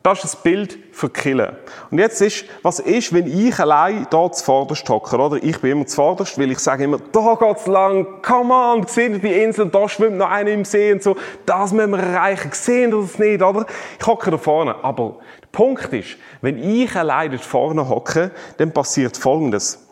Das 0.01 0.17
ist 0.17 0.33
das 0.33 0.43
Bild 0.43 0.77
für 0.91 1.09
Kille. 1.09 1.59
Und 1.89 1.97
jetzt 1.97 2.21
ist, 2.21 2.43
was 2.61 2.79
ist, 2.79 3.13
wenn 3.13 3.25
ich 3.25 3.57
allein 3.57 4.05
da 4.09 4.29
zuvorderst 4.29 4.89
hocke, 4.89 5.17
oder? 5.17 5.41
Ich 5.41 5.61
bin 5.61 5.71
immer 5.71 5.87
zuvorderst, 5.87 6.37
weil 6.37 6.51
ich 6.51 6.59
sage 6.59 6.83
immer, 6.83 6.97
da 7.13 7.35
geht's 7.39 7.67
lang, 7.67 8.21
come 8.21 8.53
on, 8.53 8.85
seht 8.85 9.23
die 9.23 9.31
Insel, 9.31 9.69
da 9.69 9.87
schwimmt 9.87 10.17
noch 10.17 10.29
einer 10.29 10.51
im 10.51 10.65
See 10.65 10.91
und 10.91 11.01
so, 11.01 11.15
das 11.45 11.71
müssen 11.71 11.91
wir 11.91 11.99
erreichen, 11.99 12.51
sehen 12.51 12.91
das 12.91 13.17
nicht, 13.17 13.41
oder? 13.41 13.65
Ich 13.97 14.05
hocke 14.05 14.29
da 14.29 14.37
vorne. 14.37 14.75
Aber 14.83 15.19
der 15.41 15.47
Punkt 15.53 15.93
ist, 15.93 16.17
wenn 16.41 16.61
ich 16.61 16.93
allein 16.97 17.31
da 17.31 17.37
vorne 17.37 17.87
hocke, 17.87 18.31
dann 18.57 18.73
passiert 18.73 19.15
Folgendes. 19.15 19.87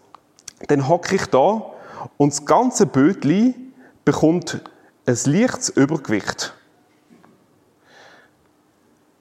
Dann 0.68 0.90
hocke 0.90 1.16
ich 1.16 1.26
da 1.28 1.72
und 2.18 2.34
das 2.34 2.46
ganze 2.46 2.86
Bötli 2.86 3.56
bekommt 4.04 4.60
ein 5.06 5.18
leichtes 5.26 5.70
Übergewicht. 5.70 6.54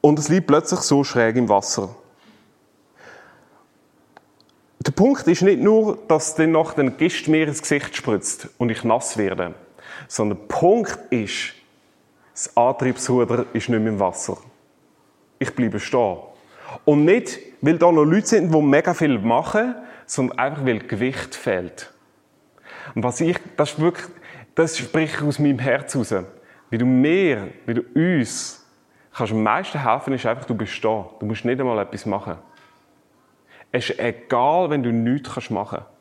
Und 0.01 0.19
es 0.19 0.29
liegt 0.29 0.47
plötzlich 0.47 0.81
so 0.81 1.05
schräg 1.05 1.37
im 1.37 1.49
Wasser. 1.49 1.95
Der 4.87 4.93
Punkt 4.93 5.27
ist 5.29 5.43
nicht 5.43 5.61
nur, 5.61 5.99
dass 6.09 6.35
dann 6.35 6.53
noch 6.53 6.73
den 6.73 6.97
Gist 6.97 7.29
mir 7.29 7.47
ins 7.47 7.61
Gesicht 7.61 7.95
spritzt 7.95 8.49
und 8.57 8.71
ich 8.71 8.83
nass 8.83 9.19
werde, 9.19 9.55
sondern 10.09 10.39
der 10.39 10.47
Punkt 10.47 10.99
ist, 11.11 11.53
das 12.33 12.57
Antriebsruder 12.57 13.45
ist 13.53 13.69
nicht 13.69 13.81
mehr 13.81 13.93
im 13.93 14.01
Wasser. 14.01 14.39
Ich 15.39 15.55
bleibe 15.55 15.79
stehen. 15.79 16.17
Und 16.87 17.05
nicht, 17.05 17.39
weil 17.61 17.77
da 17.77 17.93
noch 17.93 18.05
Leute 18.05 18.27
sind, 18.27 18.55
die 18.55 18.63
mega 18.63 18.95
viel 18.95 19.19
machen, 19.19 19.75
sondern 20.07 20.39
einfach, 20.39 20.65
weil 20.65 20.79
Gewicht 20.79 21.35
fehlt. 21.35 21.93
Und 22.95 23.05
was 23.05 23.21
ich, 23.21 23.37
das 23.57 23.73
ist 23.73 23.81
wirklich, 23.81 24.07
das 24.55 24.79
spricht 24.79 25.23
aus 25.23 25.39
meinem 25.39 25.59
Herz 25.59 25.95
raus. 25.95 26.15
Wie 26.71 26.79
du 26.79 26.87
mir, 26.87 27.49
wie 27.67 27.75
du 27.75 27.83
uns 27.95 28.60
kannst 29.13 29.33
am 29.33 29.43
meisten 29.43 29.83
helfen, 29.83 30.13
ist 30.13 30.27
einfach, 30.27 30.45
du 30.45 30.55
bist 30.55 30.85
da. 30.85 31.09
Du 31.19 31.27
musst 31.27 31.45
nicht 31.45 31.61
einmal 31.61 31.79
etwas 31.79 32.07
machen. 32.07 32.37
Es 33.73 33.91
ist 33.91 33.99
egal, 33.99 34.71
wenn 34.71 34.83
du 34.83 34.93
nichts 34.93 35.51
machen 35.51 35.79
kannst. 35.79 36.01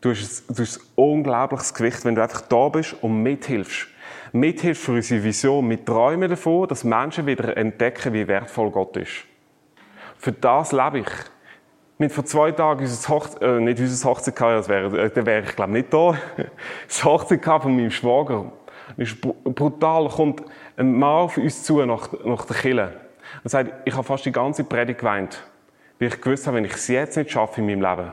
Du 0.00 0.10
hast, 0.10 0.44
du 0.50 0.62
hast 0.62 0.78
ein 0.78 0.82
unglaubliches 0.96 1.72
Gewicht, 1.72 2.04
wenn 2.04 2.14
du 2.14 2.22
einfach 2.22 2.42
da 2.42 2.68
bist 2.68 2.94
und 3.02 3.22
mithilfst. 3.22 3.88
Mithilfst 4.32 4.84
für 4.84 4.92
unsere 4.92 5.24
Vision. 5.24 5.70
Wir 5.70 5.82
träumen 5.82 6.28
davon, 6.28 6.68
dass 6.68 6.84
Menschen 6.84 7.26
wieder 7.26 7.56
entdecken, 7.56 8.12
wie 8.12 8.28
wertvoll 8.28 8.70
Gott 8.70 8.96
ist. 8.98 9.24
Für 10.18 10.32
das 10.32 10.72
lebe 10.72 10.98
ich. 11.00 11.08
Wir 11.96 12.10
vor 12.10 12.24
zwei 12.24 12.50
Tagen 12.50 12.80
unser 12.80 13.08
Hochze 13.08 13.40
äh, 13.40 13.60
nicht 13.60 13.78
unser 13.78 14.10
Hochzeit 14.10 14.36
gehabt, 14.36 14.68
wäre, 14.68 15.04
äh, 15.04 15.10
dann 15.10 15.26
wäre 15.26 15.44
ich 15.44 15.56
glaube 15.56 15.72
nicht 15.72 15.92
da. 15.92 16.18
Das 16.86 17.04
Hochzeit 17.04 17.44
von 17.44 17.74
meinem 17.74 17.90
Schwager. 17.90 18.52
Das 18.96 19.08
ist 19.08 19.20
brutal. 19.20 20.08
Kommt 20.08 20.42
ein 20.76 20.92
Mann 20.92 21.10
auf 21.10 21.36
uns 21.36 21.62
zu 21.62 21.84
nach, 21.84 22.12
nach 22.24 22.44
der 22.46 22.56
Kille 22.56 23.00
und 23.42 23.50
sagt, 23.50 23.72
ich 23.86 23.94
habe 23.94 24.04
fast 24.04 24.24
die 24.24 24.32
ganze 24.32 24.64
Predigt 24.64 25.00
geweint, 25.00 25.42
weil 25.98 26.08
ich 26.08 26.20
gewusst 26.20 26.46
habe, 26.46 26.56
wenn 26.56 26.64
ich 26.64 26.74
es 26.74 26.88
jetzt 26.88 27.16
nicht 27.16 27.30
schaffe 27.30 27.60
in 27.60 27.66
meinem 27.66 27.80
Leben, 27.80 28.12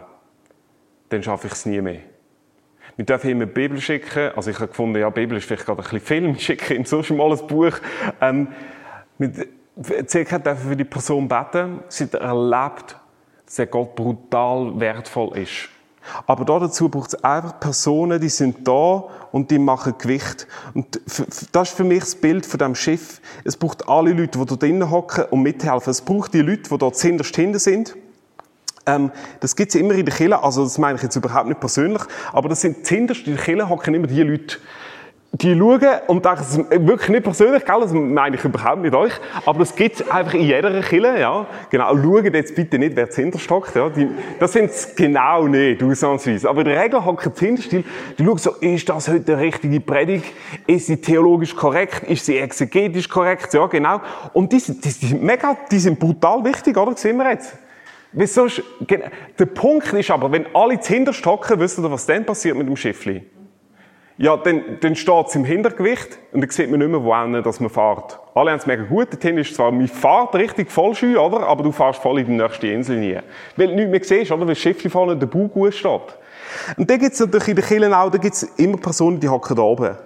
dann 1.09 1.23
schaffe 1.23 1.47
ich 1.47 1.53
es 1.53 1.65
nie 1.65 1.81
mehr. 1.81 2.01
Wir 2.95 3.05
dürfen 3.05 3.29
ihm 3.29 3.37
eine 3.37 3.47
Bibel 3.47 3.79
schicken. 3.79 4.31
Also 4.35 4.51
ich 4.51 4.57
habe 4.57 4.67
gefunden, 4.67 4.99
ja, 4.99 5.09
Bibel 5.09 5.37
ist 5.37 5.45
vielleicht 5.45 5.65
gerade 5.65 5.79
ein 5.79 5.83
bisschen 5.83 6.01
Film. 6.01 6.31
Ich 6.31 6.45
schicke 6.45 6.73
ihm 6.73 6.85
so 6.85 7.01
schon 7.03 7.17
mal 7.17 7.31
ein 7.31 7.47
Buch. 7.47 7.77
Ähm, 8.19 8.49
mit 9.17 9.47
circa 10.07 10.39
dürfen 10.39 10.69
für 10.69 10.75
die 10.75 10.83
Person 10.83 11.27
beten. 11.27 11.79
Sie 11.87 12.11
erlebt, 12.13 12.97
dass 13.45 13.55
der 13.55 13.67
Gott 13.67 13.95
brutal 13.95 14.79
wertvoll 14.79 15.37
ist. 15.37 15.69
Aber 16.27 16.45
dazu 16.45 16.89
braucht 16.89 17.13
es 17.13 17.23
einfach 17.23 17.59
Personen, 17.59 18.19
die 18.19 18.29
sind 18.29 18.67
da 18.67 19.03
und 19.31 19.51
die 19.51 19.59
machen 19.59 19.93
Gewicht. 19.97 20.47
Und 20.73 20.99
das 21.51 21.69
ist 21.69 21.77
für 21.77 21.83
mich 21.83 22.01
das 22.01 22.15
Bild 22.15 22.45
von 22.45 22.59
dem 22.59 22.75
Schiff. 22.75 23.21
Es 23.43 23.55
braucht 23.55 23.87
alle 23.87 24.11
Leute, 24.11 24.39
die 24.39 24.45
dort 24.45 24.61
drinnen 24.61 24.89
hocken 24.89 25.25
und 25.29 25.41
mithelfen. 25.41 25.91
Es 25.91 26.01
braucht 26.01 26.33
die 26.33 26.41
Leute, 26.41 26.69
die 26.69 26.77
dort 26.77 26.97
hinterst 26.97 27.35
hinten 27.35 27.59
sind. 27.59 27.95
Ähm, 28.85 29.11
das 29.39 29.55
gibt 29.55 29.73
es 29.73 29.79
immer 29.79 29.93
in 29.93 30.05
der 30.05 30.15
Kille, 30.15 30.41
also 30.43 30.63
das 30.63 30.77
meine 30.77 30.97
ich 30.97 31.03
jetzt 31.03 31.15
überhaupt 31.15 31.47
nicht 31.47 31.59
persönlich, 31.59 32.01
aber 32.33 32.49
das 32.49 32.61
sind 32.61 32.87
hinterst 32.87 33.27
in 33.27 33.35
der 33.35 33.43
Kille 33.43 33.69
hocken 33.69 33.93
immer 33.93 34.07
die 34.07 34.23
Leute, 34.23 34.57
die 35.33 35.57
schauen 35.57 35.79
und 36.07 36.25
denken, 36.25 36.87
wirklich 36.87 37.09
nicht 37.09 37.23
persönlich, 37.23 37.63
gell? 37.63 37.79
das 37.79 37.93
meine 37.93 38.35
ich 38.35 38.43
überhaupt 38.43 38.81
nicht 38.81 38.93
euch, 38.93 39.13
aber 39.45 39.59
das 39.59 39.73
gibt 39.75 40.01
es 40.01 40.11
einfach 40.11 40.33
in 40.33 40.41
jeder 40.41 40.81
Kille, 40.81 41.19
ja. 41.19 41.45
Genau, 41.69 41.95
schauen 41.95 42.33
jetzt 42.33 42.53
bitte 42.53 42.77
nicht, 42.77 42.97
wer 42.97 43.07
hinterstockt, 43.07 43.73
ja. 43.75 43.89
Die, 43.89 44.09
das 44.39 44.51
sind 44.51 44.69
genau 44.97 45.47
nicht, 45.47 45.81
ausnahmsweise. 45.81 46.49
Aber 46.49 46.61
in 46.61 46.67
der 46.67 46.83
Regel 46.83 47.05
hocken 47.05 47.31
die 47.33 47.45
Hinterstil, 47.45 47.83
die 48.17 48.25
schauen 48.25 48.37
so, 48.37 48.51
ist 48.59 48.89
das 48.89 49.07
heute 49.07 49.21
die 49.21 49.31
richtige 49.31 49.79
Predigt? 49.79 50.25
Ist 50.67 50.87
sie 50.87 50.99
theologisch 50.99 51.55
korrekt? 51.55 52.03
Ist 52.09 52.25
sie 52.25 52.37
exegetisch 52.37 53.07
korrekt? 53.07 53.53
Ja, 53.53 53.67
genau. 53.67 54.01
Und 54.33 54.51
die 54.51 54.59
sind, 54.59 54.83
die 54.83 54.89
sind 54.89 55.23
mega, 55.23 55.55
die 55.71 55.79
sind 55.79 55.97
brutal 55.97 56.43
wichtig, 56.43 56.75
oder? 56.75 56.95
Sehen 56.97 57.15
wir 57.15 57.31
jetzt. 57.31 57.57
Wieso? 58.11 58.47
Der 59.39 59.45
Punkt 59.45 59.93
ist 59.93 60.11
aber, 60.11 60.29
wenn 60.29 60.45
alle 60.53 60.77
hinterst 60.77 61.25
hocken, 61.25 61.57
wisst 61.57 61.79
ihr, 61.79 61.89
was 61.89 62.05
dann 62.05 62.25
passiert 62.25 62.57
mit 62.57 62.67
dem 62.67 62.75
Schiffli? 62.75 63.23
Ja, 64.21 64.37
dann, 64.37 64.77
dann 64.81 64.95
steht 64.95 65.27
es 65.29 65.35
im 65.35 65.45
Hintergewicht 65.45 66.19
und 66.31 66.41
dann 66.41 66.49
sieht 66.51 66.69
man 66.69 66.79
nicht 66.79 66.89
mehr, 66.89 67.03
wo 67.03 67.41
dass 67.41 67.59
man 67.59 67.71
fährt. 67.71 68.19
Alle 68.35 68.51
haben 68.51 68.59
es 68.59 68.67
mega 68.67 68.83
gut. 68.83 69.11
Dorthin 69.11 69.35
ist 69.39 69.55
zwar, 69.55 69.71
man 69.71 69.87
fährt 69.87 70.35
richtig 70.35 70.69
voll 70.69 70.93
schön, 70.93 71.17
oder? 71.17 71.47
Aber 71.47 71.63
du 71.63 71.71
fährst 71.71 72.03
voll 72.03 72.19
in 72.19 72.27
die 72.27 72.33
nächste 72.33 72.67
Insel 72.67 72.97
nie. 72.97 73.17
Weil 73.55 73.69
du 73.69 73.73
nichts 73.87 74.11
mehr 74.11 74.19
siehst, 74.19 74.31
oder? 74.31 74.41
Weil 74.41 74.49
das 74.49 74.59
Schiff 74.59 74.79
vorne 74.91 75.17
der 75.17 75.25
Bau 75.25 75.47
gut 75.47 75.73
steht. 75.73 76.01
Und 76.77 76.87
dann 76.87 76.99
gibt 76.99 77.13
es 77.13 77.19
natürlich 77.19 77.47
in 77.47 77.55
den 77.55 77.65
Kirchen 77.65 77.93
auch, 77.95 78.11
da 78.11 78.19
gibt 78.19 78.35
es 78.35 78.43
immer 78.43 78.77
Personen, 78.77 79.19
die 79.19 79.27
hocken 79.27 79.55
da 79.55 79.63
oben. 79.63 79.97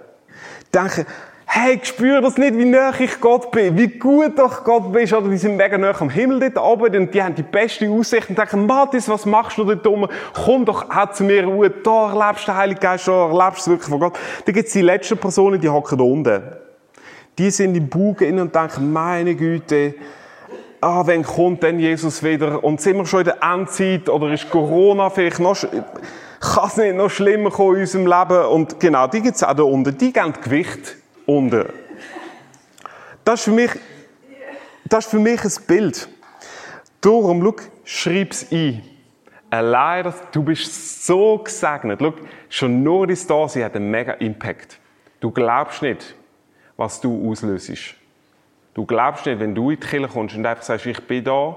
Die 0.64 0.78
denken, 0.78 1.04
hey, 1.46 1.78
ich 1.80 1.88
spüre 1.88 2.20
das 2.20 2.36
nicht, 2.36 2.58
wie 2.58 2.64
nah 2.64 2.92
ich 2.98 3.20
Gott 3.20 3.50
bin, 3.50 3.78
wie 3.78 3.86
gut 3.86 4.38
doch 4.38 4.64
Gott 4.64 4.92
bist, 4.92 5.12
oder 5.12 5.28
die 5.28 5.38
sind 5.38 5.56
mega 5.56 5.78
nah 5.78 5.98
am 5.98 6.10
Himmel 6.10 6.40
dort 6.40 6.58
oben 6.58 6.96
und 6.96 7.14
die 7.14 7.22
haben 7.22 7.34
die 7.34 7.42
beste 7.42 7.88
Aussicht 7.88 8.28
und 8.28 8.36
denken, 8.36 8.66
Mathis, 8.66 9.08
was 9.08 9.24
machst 9.24 9.56
du 9.56 9.64
dort 9.64 9.86
oben? 9.86 10.08
Komm 10.34 10.64
doch 10.64 10.90
auch 10.90 11.12
zu 11.12 11.24
mir 11.24 11.44
Ruhe, 11.44 11.70
da 11.70 12.12
erlebst 12.12 12.46
du 12.46 12.52
den 12.52 12.56
Heiligen 12.56 12.80
Geist, 12.80 13.08
da 13.08 13.28
erlebst 13.28 13.66
du 13.66 13.70
wirklich 13.70 13.88
von 13.88 14.00
Gott. 14.00 14.18
Dann 14.44 14.54
gibt 14.54 14.66
es 14.66 14.72
die 14.72 14.82
letzten 14.82 15.16
Personen, 15.16 15.60
die 15.60 15.68
hocken 15.68 15.96
da 15.96 16.04
unten. 16.04 16.42
Die 17.38 17.50
sind 17.50 17.76
im 17.76 17.88
Bug 17.88 18.22
und 18.22 18.54
denken, 18.54 18.92
meine 18.92 19.34
Güte, 19.34 19.94
ah, 20.80 21.06
wenn 21.06 21.22
kommt 21.22 21.62
denn 21.62 21.78
Jesus 21.78 22.22
wieder? 22.22 22.62
Und 22.64 22.80
sind 22.80 22.96
wir 22.96 23.06
schon 23.06 23.20
in 23.20 23.26
der 23.26 23.42
Endzeit 23.42 24.08
oder 24.08 24.32
ist 24.32 24.50
Corona 24.50 25.10
vielleicht 25.10 25.38
noch, 25.38 25.56
kann 25.60 26.66
es 26.66 26.76
nicht 26.76 26.96
noch 26.96 27.10
schlimmer 27.10 27.50
kommen 27.50 27.76
in 27.76 27.80
unserem 27.82 28.06
Leben? 28.06 28.46
Und 28.46 28.80
genau, 28.80 29.06
die 29.06 29.20
gibt 29.20 29.36
es 29.36 29.42
auch 29.42 29.54
da 29.54 29.62
unten. 29.62 29.96
Die 29.96 30.12
geben 30.12 30.32
Gewicht 30.42 30.96
unten. 31.26 31.66
Das 33.24 33.40
ist 33.40 33.44
für 33.44 33.50
mich, 33.50 33.70
das 34.84 35.04
ist 35.04 35.10
für 35.10 35.18
mich 35.18 35.44
ein 35.44 35.52
Bild. 35.66 36.08
Darum, 37.00 37.42
schau, 37.42 37.56
schreib 37.84 38.32
es 38.32 38.50
ein. 38.50 38.82
Allein, 39.50 40.12
du 40.32 40.42
bist 40.42 41.04
so 41.06 41.38
gesegnet. 41.38 42.00
Schau, 42.00 42.14
schon 42.48 42.82
nur 42.82 43.06
dein 43.06 43.18
Dasein 43.26 43.64
hat 43.64 43.76
einen 43.76 43.90
mega 43.90 44.12
Impact. 44.14 44.78
Du 45.20 45.30
glaubst 45.30 45.82
nicht, 45.82 46.14
was 46.76 47.00
du 47.00 47.30
auslöst. 47.30 47.94
Du 48.74 48.84
glaubst 48.84 49.26
nicht, 49.26 49.40
wenn 49.40 49.54
du 49.54 49.70
in 49.70 49.80
die 49.80 49.86
Kirche 49.86 50.08
kommst 50.08 50.36
und 50.36 50.44
einfach 50.46 50.62
sagst, 50.62 50.86
ich 50.86 51.00
bin 51.06 51.24
da 51.24 51.56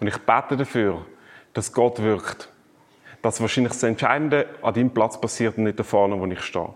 und 0.00 0.06
ich 0.06 0.18
bete 0.18 0.56
dafür, 0.56 1.04
dass 1.52 1.72
Gott 1.72 2.00
wirkt. 2.02 2.48
dass 3.24 3.40
wahrscheinlich 3.40 3.72
das 3.72 3.82
Entscheidende 3.82 4.46
an 4.60 4.74
deinem 4.74 4.90
Platz 4.90 5.18
passiert 5.18 5.56
und 5.56 5.64
nicht 5.64 5.78
da 5.78 5.82
vorne, 5.82 6.20
wo 6.20 6.26
ich 6.26 6.42
stehe. 6.42 6.68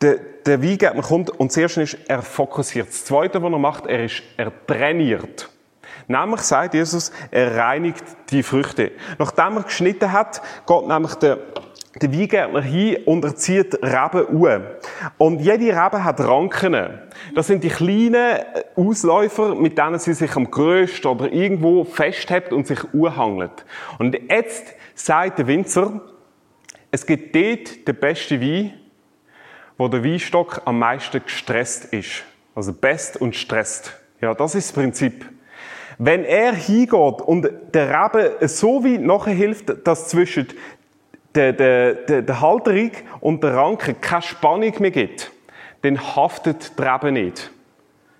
Der, 0.00 0.16
der 0.46 0.62
Weingärtner 0.62 1.02
kommt 1.02 1.30
und 1.30 1.50
das 1.50 1.56
erste 1.56 1.82
ist, 1.82 1.98
er 2.08 2.22
fokussiert. 2.22 2.88
Das 2.88 3.04
zweite, 3.04 3.42
was 3.42 3.52
er 3.52 3.58
macht, 3.58 3.86
er 3.86 4.04
ist, 4.04 4.22
er 4.36 4.52
trainiert. 4.66 5.50
Nämlich 6.08 6.40
sagt 6.40 6.74
Jesus, 6.74 7.12
er 7.30 7.56
reinigt 7.56 8.04
die 8.30 8.42
Früchte. 8.42 8.92
Nachdem 9.18 9.58
er 9.58 9.62
geschnitten 9.62 10.10
hat, 10.10 10.42
geht 10.66 10.88
nämlich 10.88 11.14
der, 11.14 11.38
der 12.00 12.12
Weingärtner 12.12 12.62
hin 12.62 12.96
und 13.04 13.24
er 13.24 13.36
zieht 13.36 13.74
Reben 13.74 14.46
an. 14.46 14.66
Und 15.18 15.40
jede 15.40 15.66
Rebe 15.66 16.02
hat 16.02 16.18
Ranken. 16.20 16.98
Das 17.34 17.46
sind 17.46 17.62
die 17.62 17.68
kleinen 17.68 18.40
Ausläufer, 18.74 19.54
mit 19.54 19.78
denen 19.78 19.98
sie 19.98 20.14
sich 20.14 20.34
am 20.34 20.50
grössten 20.50 21.06
oder 21.06 21.30
irgendwo 21.30 21.84
festhält 21.84 22.52
und 22.52 22.66
sich 22.66 22.80
anhangelt. 22.92 23.64
Und 23.98 24.18
jetzt 24.28 24.74
sagt 24.94 25.38
der 25.38 25.46
Winzer, 25.46 26.00
es 26.90 27.06
gibt 27.06 27.36
dort 27.36 27.86
den 27.86 27.94
besten 27.94 28.40
Wein, 28.40 28.79
wo 29.80 29.88
der 29.88 30.04
Weinstock 30.04 30.60
am 30.66 30.78
meisten 30.78 31.22
gestresst 31.24 31.86
ist. 31.86 32.22
Also 32.54 32.74
best 32.74 33.16
und 33.18 33.34
stresst. 33.34 33.98
Ja, 34.20 34.34
das 34.34 34.54
ist 34.54 34.68
das 34.68 34.74
Prinzip. 34.74 35.24
Wenn 35.96 36.22
er 36.22 36.52
hingeht 36.52 37.22
und 37.22 37.48
der 37.72 37.88
Rebe 37.88 38.46
so 38.46 38.84
weit 38.84 39.00
nachher 39.00 39.32
hilft, 39.32 39.86
dass 39.86 40.08
zwischen 40.08 40.48
der, 41.34 41.54
der, 41.54 41.94
der, 41.94 42.20
der 42.20 42.40
Halterung 42.42 42.90
und 43.20 43.42
der 43.42 43.54
Ranke 43.54 43.94
keine 43.94 44.20
Spannung 44.20 44.74
mehr 44.80 44.90
gibt, 44.90 45.32
dann 45.80 45.98
haftet 46.14 46.78
die 46.78 46.82
Rebe 46.82 47.10
nicht. 47.10 47.50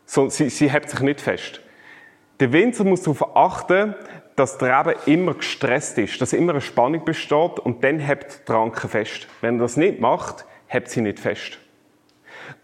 So, 0.06 0.30
sie, 0.30 0.48
sie 0.48 0.72
hebt 0.72 0.88
sich 0.88 1.00
nicht 1.00 1.20
fest. 1.20 1.60
Der 2.40 2.54
Winzer 2.54 2.84
muss 2.84 3.02
darauf 3.02 3.36
achten, 3.36 3.94
dass 4.34 4.56
der 4.56 4.78
Rebe 4.78 4.96
immer 5.04 5.34
gestresst 5.34 5.98
ist, 5.98 6.22
dass 6.22 6.32
immer 6.32 6.52
eine 6.52 6.62
Spannung 6.62 7.04
besteht 7.04 7.58
und 7.58 7.84
dann 7.84 7.98
hebt 7.98 8.48
die 8.48 8.52
Ranke 8.52 8.88
fest. 8.88 9.28
Wenn 9.42 9.56
er 9.56 9.64
das 9.64 9.76
nicht 9.76 10.00
macht, 10.00 10.46
hebt 10.70 10.88
sie 10.88 11.00
nicht 11.00 11.18
fest. 11.18 11.58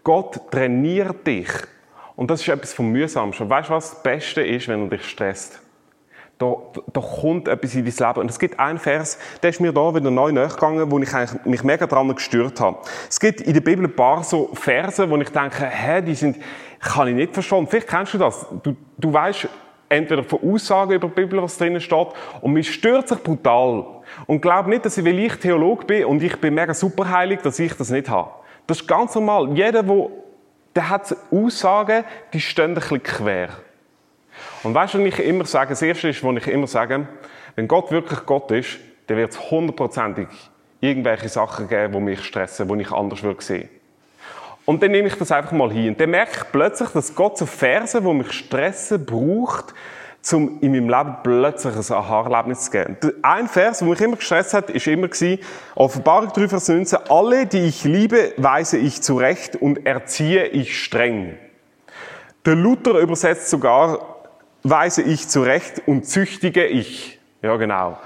Gott 0.03 0.49
trainiert 0.49 1.27
dich. 1.27 1.49
Und 2.15 2.31
das 2.31 2.41
ist 2.41 2.47
etwas 2.47 2.73
vom 2.73 2.89
Mühsamsten. 2.89 3.49
Weißt 3.49 3.69
du, 3.69 3.73
was 3.73 3.91
das 3.91 4.03
Beste 4.03 4.41
ist, 4.41 4.67
wenn 4.69 4.83
er 4.83 4.89
dich 4.89 5.07
stresst? 5.07 5.61
Da, 6.37 6.55
da 6.93 7.01
kommt 7.01 7.47
etwas 7.47 7.75
in 7.75 7.83
dein 7.83 7.93
Leben. 7.93 8.21
Und 8.21 8.31
es 8.31 8.39
gibt 8.39 8.59
einen 8.59 8.79
Vers, 8.79 9.19
der 9.43 9.49
ist 9.49 9.59
mir 9.59 9.73
da 9.73 9.93
wieder 9.93 10.09
neu 10.09 10.31
nachgegangen, 10.31 10.89
wo 10.89 10.99
ich 10.99 11.13
eigentlich 11.13 11.45
mich 11.45 11.63
mega 11.63 11.85
dran 11.85 12.13
gestört 12.15 12.61
habe. 12.61 12.77
Es 13.09 13.19
gibt 13.19 13.41
in 13.41 13.53
der 13.53 13.61
Bibel 13.61 13.85
ein 13.85 13.95
paar 13.95 14.23
so 14.23 14.51
Verse, 14.53 15.09
wo 15.09 15.17
ich 15.17 15.29
denke, 15.29 15.65
hä, 15.65 16.01
die 16.01 16.15
sind, 16.15 16.37
kann 16.79 17.09
ich 17.09 17.15
nicht 17.15 17.33
verstehen. 17.33 17.67
Vielleicht 17.67 17.87
kennst 17.89 18.13
du 18.13 18.19
das. 18.19 18.45
Du, 18.63 18.75
du 18.97 19.11
weißt 19.11 19.49
entweder 19.89 20.23
von 20.23 20.39
Aussagen 20.43 20.93
über 20.93 21.09
die 21.09 21.13
Bibel, 21.13 21.41
was 21.41 21.57
drinnen 21.57 21.81
steht, 21.81 22.07
und 22.39 22.53
mich 22.53 22.73
stört 22.73 23.09
sich 23.09 23.21
brutal. 23.21 23.96
Und 24.25 24.41
glaub 24.41 24.67
nicht, 24.67 24.85
dass 24.85 24.97
ich, 24.97 25.05
weil 25.05 25.19
ich 25.19 25.35
Theolog 25.35 25.85
bin 25.85 26.05
und 26.05 26.23
ich 26.23 26.35
bin 26.37 26.53
mega 26.53 26.73
superheilig, 26.73 27.41
dass 27.41 27.59
ich 27.59 27.73
das 27.73 27.89
nicht 27.89 28.09
habe. 28.09 28.31
Das 28.65 28.81
ist 28.81 28.87
ganz 28.87 29.15
normal. 29.15 29.49
Jeder, 29.55 29.83
der, 29.83 30.09
der 30.75 30.89
hat 30.89 31.15
Aussagen, 31.31 32.03
die 32.33 32.41
stehen 32.41 32.71
ein 32.71 32.73
bisschen 32.73 33.03
quer. 33.03 33.49
Und 34.63 34.73
weißt 34.73 34.95
du, 34.95 34.99
was 34.99 35.05
ich 35.05 35.19
immer 35.19 35.45
sage? 35.45 35.69
Das 35.69 35.81
Erste 35.81 36.09
ist, 36.09 36.23
was 36.23 36.35
ich 36.37 36.47
immer 36.47 36.67
sage, 36.67 37.07
wenn 37.55 37.67
Gott 37.67 37.91
wirklich 37.91 38.25
Gott 38.25 38.51
ist, 38.51 38.77
dann 39.07 39.17
wird 39.17 39.31
es 39.31 39.51
hundertprozentig 39.51 40.27
irgendwelche 40.79 41.29
Sachen 41.29 41.67
geben, 41.67 41.93
die 41.93 41.99
mich 41.99 42.23
stressen, 42.23 42.67
die 42.67 42.81
ich 42.81 42.91
anders 42.91 43.23
würde 43.23 43.41
sehen. 43.41 43.69
Und 44.65 44.83
dann 44.83 44.91
nehme 44.91 45.07
ich 45.07 45.15
das 45.15 45.31
einfach 45.31 45.53
mal 45.53 45.71
hin. 45.71 45.89
Und 45.89 46.01
dann 46.01 46.09
merke 46.09 46.31
ich 46.33 46.51
plötzlich, 46.51 46.89
dass 46.89 47.15
Gott 47.15 47.37
so 47.37 47.45
Verse, 47.45 48.01
die 48.01 48.13
mich 48.13 48.31
stressen, 48.33 49.05
braucht, 49.05 49.73
um 50.33 50.59
in 50.61 50.71
meinem 50.71 50.89
Leben 50.89 51.17
plötzlich 51.23 51.75
ein 51.75 51.95
Aha-Erlebnis 51.95 52.65
zu 52.65 52.71
geben. 52.71 52.97
Ein 53.21 53.47
Vers, 53.47 53.79
der 53.79 53.87
mich 53.87 54.01
immer 54.01 54.15
gestresst 54.15 54.53
hat, 54.53 54.69
ist 54.69 54.87
immer 54.87 55.07
gewesen, 55.07 55.39
Offenbarung 55.75 56.31
3, 56.33 56.49
Vers 56.49 56.67
19, 56.67 56.99
alle, 57.09 57.45
die 57.45 57.59
ich 57.59 57.83
liebe, 57.83 58.33
weise 58.37 58.77
ich 58.77 59.01
zurecht 59.01 59.55
und 59.55 59.85
erziehe 59.85 60.47
ich 60.47 60.83
streng. 60.83 61.37
Der 62.45 62.55
Luther 62.55 62.99
übersetzt 62.99 63.49
sogar, 63.49 64.17
weise 64.63 65.01
ich 65.01 65.27
zurecht 65.27 65.83
und 65.85 66.05
züchtige 66.05 66.65
ich. 66.65 67.19
Ja, 67.41 67.55
genau. 67.57 67.97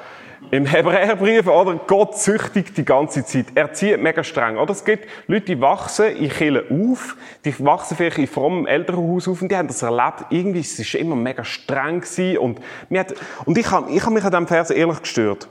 Im 0.49 0.65
Hebräerbrief, 0.65 1.47
oder? 1.47 1.75
Gott 1.87 2.17
züchtigt 2.17 2.75
die 2.75 2.83
ganze 2.83 3.23
Zeit. 3.23 3.45
Er 3.55 3.71
zieht 3.73 4.01
mega 4.01 4.23
streng. 4.23 4.57
Oder 4.57 4.71
es 4.71 4.83
gibt 4.83 5.07
Leute, 5.27 5.45
die 5.45 5.61
wachsen 5.61 6.15
in 6.15 6.29
Kirche 6.29 6.65
auf, 6.69 7.15
die 7.45 7.57
wachsen 7.63 7.95
vielleicht 7.95 8.17
in 8.17 8.27
frommem 8.27 8.65
Elternhaus 8.65 9.27
auf 9.27 9.41
und 9.41 9.49
die 9.49 9.55
haben 9.55 9.67
das 9.67 9.81
erlebt. 9.81 10.25
Irgendwie, 10.29 10.59
es 10.59 10.77
ist 10.77 10.95
immer 10.95 11.15
mega 11.15 11.43
streng 11.45 12.03
und, 12.39 12.59
mir 12.89 13.01
hat, 13.01 13.13
und 13.45 13.57
ich 13.57 13.69
habe 13.69 13.91
ich 13.91 14.03
hab 14.03 14.11
mich 14.11 14.23
an 14.23 14.31
diesem 14.31 14.47
Vers 14.47 14.71
ehrlich 14.71 15.01
gestört. 15.01 15.47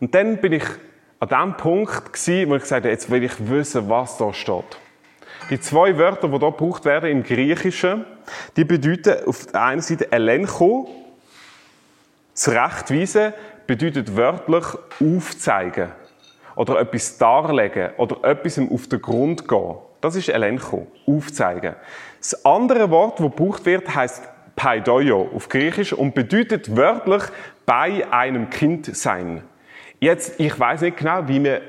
Und 0.00 0.14
dann 0.14 0.38
bin 0.38 0.52
ich 0.52 0.64
an 1.20 1.28
dem 1.28 1.56
Punkt 1.56 2.12
gewesen, 2.12 2.50
wo 2.50 2.56
ich 2.56 2.62
gesagt 2.62 2.84
habe, 2.84 2.92
jetzt 2.92 3.10
will 3.10 3.22
ich 3.22 3.48
wissen, 3.48 3.88
was 3.88 4.18
da 4.18 4.34
steht. 4.34 4.78
Die 5.50 5.60
zwei 5.60 5.96
Wörter, 5.98 6.28
die 6.28 6.38
hier 6.38 6.50
gebraucht 6.50 6.84
werden 6.84 7.10
im 7.10 7.22
Griechischen, 7.22 8.04
die 8.56 8.64
bedeuten 8.64 9.26
auf 9.26 9.46
der 9.46 9.62
einen 9.62 9.80
Seite 9.80 10.10
Elencho, 10.10 10.88
zurechtweisen, 12.44 13.32
bedeutet 13.66 14.16
wörtlich 14.16 14.64
aufzeigen. 15.00 15.92
Oder 16.56 16.78
etwas 16.80 17.16
darlegen. 17.16 17.90
Oder 17.96 18.22
etwas 18.22 18.58
auf 18.58 18.86
den 18.86 19.00
Grund 19.00 19.48
gehen. 19.48 19.76
Das 20.00 20.14
ist 20.14 20.28
Elencho. 20.28 20.86
Aufzeigen. 21.06 21.74
Das 22.18 22.44
andere 22.44 22.90
Wort, 22.90 23.18
das 23.18 23.26
gebraucht 23.26 23.64
wird, 23.64 23.94
heißt 23.94 24.28
Paidoio 24.56 25.30
auf 25.34 25.48
Griechisch 25.48 25.92
und 25.94 26.14
bedeutet 26.14 26.76
wörtlich 26.76 27.22
bei 27.64 28.06
einem 28.12 28.50
Kind 28.50 28.94
sein. 28.94 29.42
Jetzt, 29.98 30.38
ich 30.38 30.58
weiß 30.60 30.82
nicht 30.82 30.98
genau, 30.98 31.26
wie 31.26 31.40
man 31.40 31.60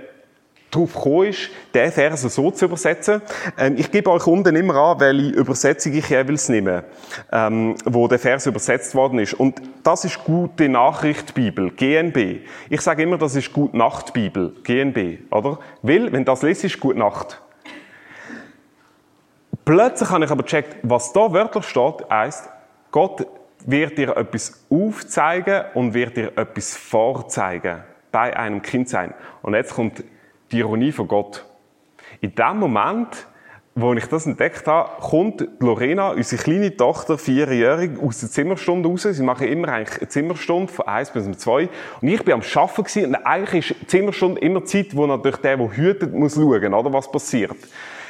darauf 0.71 0.93
gekommen 0.93 1.28
ist, 1.28 1.49
den 1.73 1.91
Vers 1.91 2.21
so 2.21 2.51
zu 2.51 2.65
übersetzen. 2.65 3.21
Ähm, 3.58 3.75
ich 3.78 3.91
gebe 3.91 4.12
euch 4.12 4.28
unten 4.28 4.56
immer 4.56 4.75
an, 4.75 4.99
welche 4.99 5.30
Übersetzung 5.32 5.93
ich 5.93 6.10
jeweils 6.10 6.49
nehme, 6.49 6.84
ähm, 7.32 7.75
wo 7.86 8.08
der 8.08 8.19
Vers 8.19 8.45
übersetzt 8.45 8.95
worden 8.95 9.19
ist. 9.19 9.34
Und 9.34 9.62
das 9.84 10.06
ist 10.06 10.23
Gute 10.23 10.69
Nachricht 10.69 11.34
Bibel, 11.34 11.71
GNB. 11.71 12.47
Ich 12.69 12.82
sage 12.82 13.04
immer, 13.04 13.17
das 13.17 13.36
ist 13.36 13.54
Gute 13.54 13.78
Nacht 13.78 14.13
Bibel, 14.13 14.54
GNB, 14.63 15.32
oder? 15.32 15.60
Weil, 15.82 16.12
wenn 16.12 16.25
das 16.25 16.41
liest, 16.41 16.63
ist 16.63 16.80
Gute 16.80 16.99
Nacht. 16.99 17.41
Plötzlich 19.63 20.10
habe 20.10 20.25
ich 20.25 20.32
aber 20.32 20.43
gecheckt, 20.43 20.78
was 20.84 21.12
da 21.12 21.32
wörtlich 21.34 21.65
steht, 21.65 22.10
heisst, 22.10 22.49
Gott 22.91 23.25
wird 23.65 23.97
dir 23.97 24.15
etwas 24.15 24.63
aufzeigen 24.69 25.63
und 25.73 25.93
wird 25.93 26.17
dir 26.17 26.38
etwas 26.38 26.78
vorzeigen 26.78 27.84
bei 28.12 28.38
einem 28.38 28.62
Kind 28.62 28.89
sein. 28.89 29.13
Und 29.41 29.56
jetzt 29.56 29.73
kommt 29.73 30.04
die 30.51 30.60
Ironie 30.60 30.91
von 30.91 31.08
Gott. 31.08 31.45
In 32.21 32.34
dem 32.36 32.58
Moment, 32.58 33.27
wo 33.77 33.93
ich 33.93 34.05
das 34.05 34.25
entdeckt 34.25 34.67
habe, 34.67 34.89
kommt 35.01 35.45
Lorena, 35.60 36.12
unsere 36.12 36.41
kleine 36.41 36.75
Tochter, 36.75 37.17
vierjährig, 37.17 37.99
aus 38.01 38.21
der 38.21 38.29
Zimmerstunde 38.29 38.88
raus. 38.88 39.03
Sie 39.03 39.23
machen 39.23 39.47
immer 39.47 39.67
eigentlich 39.67 39.99
eine 39.99 40.08
Zimmerstunde 40.08 40.71
von 40.71 40.88
eins 40.88 41.12
bis 41.12 41.25
um 41.27 41.38
zwei. 41.38 41.67
Und 41.99 42.08
ich 42.08 42.23
bin 42.23 42.36
am 42.36 42.41
Arbeiten 42.41 43.05
und 43.05 43.15
eigentlich 43.15 43.71
ist 43.71 43.89
Zimmerstunde 43.89 44.39
immer 44.39 44.63
Zeit, 44.63 44.95
wo 44.95 45.05
natürlich 45.05 45.39
der, 45.39 45.58
der 45.58 45.75
hütet, 45.75 46.13
muss 46.13 46.36
schauen, 46.36 46.73
oder, 46.73 46.93
was 46.93 47.12
passiert. 47.12 47.58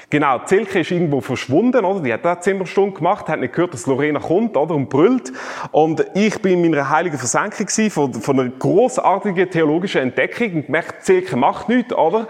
Genau, 0.10 0.40
Zilke 0.46 0.80
ist 0.82 0.92
irgendwo 0.92 1.20
verschwunden, 1.20 1.84
oder? 1.84 2.00
Die 2.02 2.14
hat 2.14 2.24
da 2.24 2.40
Zimmerstunde 2.40 2.96
gemacht, 2.96 3.28
hat 3.28 3.40
nicht 3.40 3.54
gehört, 3.54 3.74
dass 3.74 3.88
Lorena 3.88 4.20
kommt, 4.20 4.56
oder? 4.56 4.76
Und 4.76 4.90
brüllt. 4.90 5.34
Und 5.72 6.06
ich 6.14 6.40
bin 6.42 6.64
in 6.64 6.72
meiner 6.72 6.90
heiligen 6.90 7.18
Versenkung 7.18 7.66
gewesen, 7.66 7.90
von, 7.90 8.14
von 8.14 8.40
einer 8.40 8.50
großartigen 8.50 9.50
theologischen 9.50 10.02
Entdeckung 10.02 10.54
und 10.54 10.66
gemerkt, 10.68 11.04
Zilke 11.04 11.36
macht 11.36 11.70
nichts, 11.70 11.94
oder? 11.94 12.28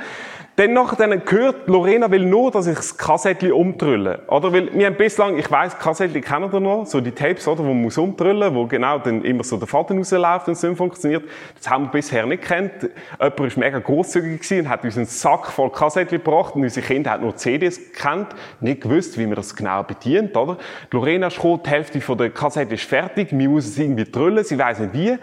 Dann 0.58 0.72
nachher 0.72 0.96
dann 0.96 1.26
gehört, 1.26 1.68
Lorena 1.68 2.10
will 2.10 2.26
nur, 2.26 2.50
dass 2.50 2.66
ich 2.68 2.78
das 2.78 2.98
Kassettchen 2.98 3.52
umtrülle. 3.52 4.22
Oder? 4.28 4.54
Weil 4.54 4.74
wir 4.74 4.86
haben 4.86 4.96
bislang, 4.96 5.38
ich 5.38 5.52
weiss, 5.52 5.78
Kassettchen 5.78 6.22
kennen 6.22 6.50
ihr 6.54 6.60
noch, 6.62 6.86
so 6.86 7.02
die 7.02 7.12
Tapes, 7.12 7.46
oder? 7.46 7.60
Wo 7.60 7.74
man 7.74 7.82
muss 7.82 7.98
umtrüllen, 7.98 8.56
wo 8.56 8.66
genau 8.66 8.98
dann 9.00 9.22
immer 9.26 9.44
so 9.44 9.58
der 9.58 9.68
Faden 9.68 9.98
rausläuft 9.98 10.48
und 10.48 10.58
so 10.58 10.74
funktioniert. 10.74 11.26
Das 11.58 11.70
haben 11.70 11.86
wir 11.86 11.92
bisher 11.92 12.26
nicht 12.26 12.44
kennt. 12.44 12.72
Jemand 13.20 13.40
war 13.40 13.50
mega 13.58 13.80
grosszügig 13.80 14.42
gewesen 14.42 14.60
und 14.62 14.70
hat 14.70 14.86
uns 14.86 14.96
einen 14.96 15.08
Sack 15.08 15.48
voll 15.48 15.72
Kassettchen 15.72 16.24
gebracht 16.24 16.56
und 16.56 16.64
unsere 16.64 16.86
Kinder 16.88 17.12
haben 17.12 17.24
nur 17.24 17.36
CDs 17.36 17.92
gekannt, 17.92 18.30
nicht 18.62 18.80
gewusst, 18.80 19.18
wie 19.18 19.26
man 19.26 19.36
das 19.36 19.54
genau 19.54 19.84
bedient, 19.84 20.38
oder? 20.38 20.58
Lorena 20.92 21.28
ist 21.28 21.36
gekommen, 21.36 21.60
die 21.66 21.70
Hälfte 21.70 22.00
von 22.00 22.18
der 22.18 22.30
Kassette 22.30 22.76
ist 22.76 22.86
fertig, 22.86 23.38
wir 23.38 23.50
müssen 23.50 23.72
es 23.72 23.78
irgendwie 23.78 24.06
trüllen, 24.06 24.46
sie 24.46 24.58
weiss 24.58 24.80
nicht 24.80 24.94
wie. 24.94 25.18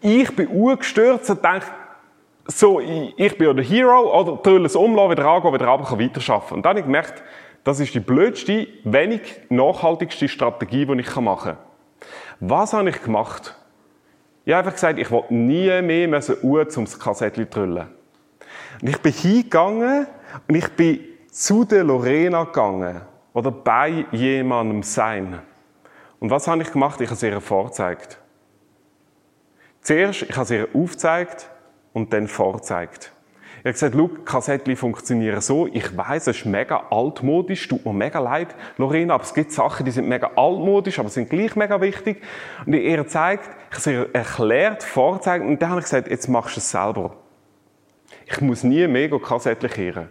Ich 0.00 0.36
bin 0.36 0.46
urgestürzt 0.48 1.30
und 1.30 1.44
dachte, 1.44 1.66
so, 2.50 2.80
ich 2.80 3.38
bin 3.38 3.46
ja 3.46 3.52
der 3.52 3.64
Hero, 3.64 4.20
oder 4.20 4.36
drülle 4.42 4.66
es 4.66 4.74
umlassen, 4.74 5.10
wieder 5.12 5.26
angehen, 5.26 5.52
wieder 5.52 5.66
runter, 5.66 5.98
weiterarbeiten. 5.98 6.54
Und 6.54 6.64
dann 6.64 6.70
habe 6.70 6.80
ich 6.80 6.86
gemerkt, 6.86 7.22
das 7.62 7.78
ist 7.78 7.94
die 7.94 8.00
blödste, 8.00 8.66
wenig 8.84 9.20
nachhaltigste 9.50 10.28
Strategie, 10.28 10.86
die 10.86 11.00
ich 11.00 11.16
machen 11.16 11.56
kann. 11.56 12.08
Was 12.40 12.72
habe 12.72 12.88
ich 12.88 13.02
gemacht? 13.02 13.54
Ich 14.44 14.54
habe 14.54 14.60
einfach 14.60 14.72
gesagt, 14.72 14.98
ich 14.98 15.10
will 15.10 15.24
nie 15.28 15.82
mehr 15.82 16.08
müssen 16.08 16.36
Uhr 16.42 16.68
zum 16.70 16.86
Kassettchen 16.86 17.50
drüllen. 17.50 17.88
Und 18.80 18.88
ich 18.88 18.98
bin 19.02 19.12
hingegangen 19.12 20.06
und 20.46 20.54
ich 20.54 20.68
bin 20.70 21.00
zu 21.30 21.64
der 21.64 21.84
Lorena 21.84 22.44
gegangen. 22.44 23.02
Oder 23.34 23.50
bei 23.50 24.06
jemandem 24.10 24.82
sein. 24.82 25.40
Und 26.18 26.30
was 26.30 26.48
habe 26.48 26.62
ich 26.62 26.72
gemacht? 26.72 27.00
Ich 27.02 27.08
habe 27.08 27.16
es 27.16 27.22
ihr 27.22 27.40
vorgezeigt. 27.42 28.18
Zuerst, 29.82 30.22
ich 30.22 30.32
habe 30.32 30.42
es 30.44 30.50
ihr 30.50 30.68
aufgezeigt, 30.72 31.50
und 31.98 32.12
dann 32.12 32.28
vorzeigt. 32.28 33.12
Er 33.64 33.70
hat 33.70 33.74
gesagt, 33.74 33.94
schau, 33.96 34.08
Kassettchen 34.24 34.76
funktionieren 34.76 35.40
so. 35.40 35.66
Ich 35.66 35.96
weiß, 35.96 36.28
es 36.28 36.38
ist 36.38 36.46
mega 36.46 36.84
altmodisch, 36.90 37.66
tut 37.66 37.84
mir 37.84 37.92
mega 37.92 38.20
leid, 38.20 38.54
Lorena, 38.76 39.14
aber 39.14 39.24
es 39.24 39.34
gibt 39.34 39.50
Sachen, 39.50 39.84
die 39.84 39.90
sind 39.90 40.08
mega 40.08 40.30
altmodisch, 40.36 41.00
aber 41.00 41.08
sind 41.08 41.28
gleich 41.28 41.56
mega 41.56 41.80
wichtig. 41.80 42.22
Und 42.64 42.74
er 42.74 43.06
zeigt, 43.08 43.50
ich 43.70 43.86
habe 43.86 44.14
erklärt, 44.14 44.84
vorzeigt, 44.84 45.44
und 45.44 45.60
dann 45.60 45.70
habe 45.70 45.80
ich 45.80 45.86
gesagt, 45.86 46.08
jetzt 46.08 46.28
machst 46.28 46.56
du 46.56 46.60
es 46.60 46.70
selber. 46.70 47.16
Ich 48.26 48.40
muss 48.40 48.62
nie 48.62 48.86
mega 48.86 49.18
Kassettchen 49.18 49.70
kehren. 49.70 50.08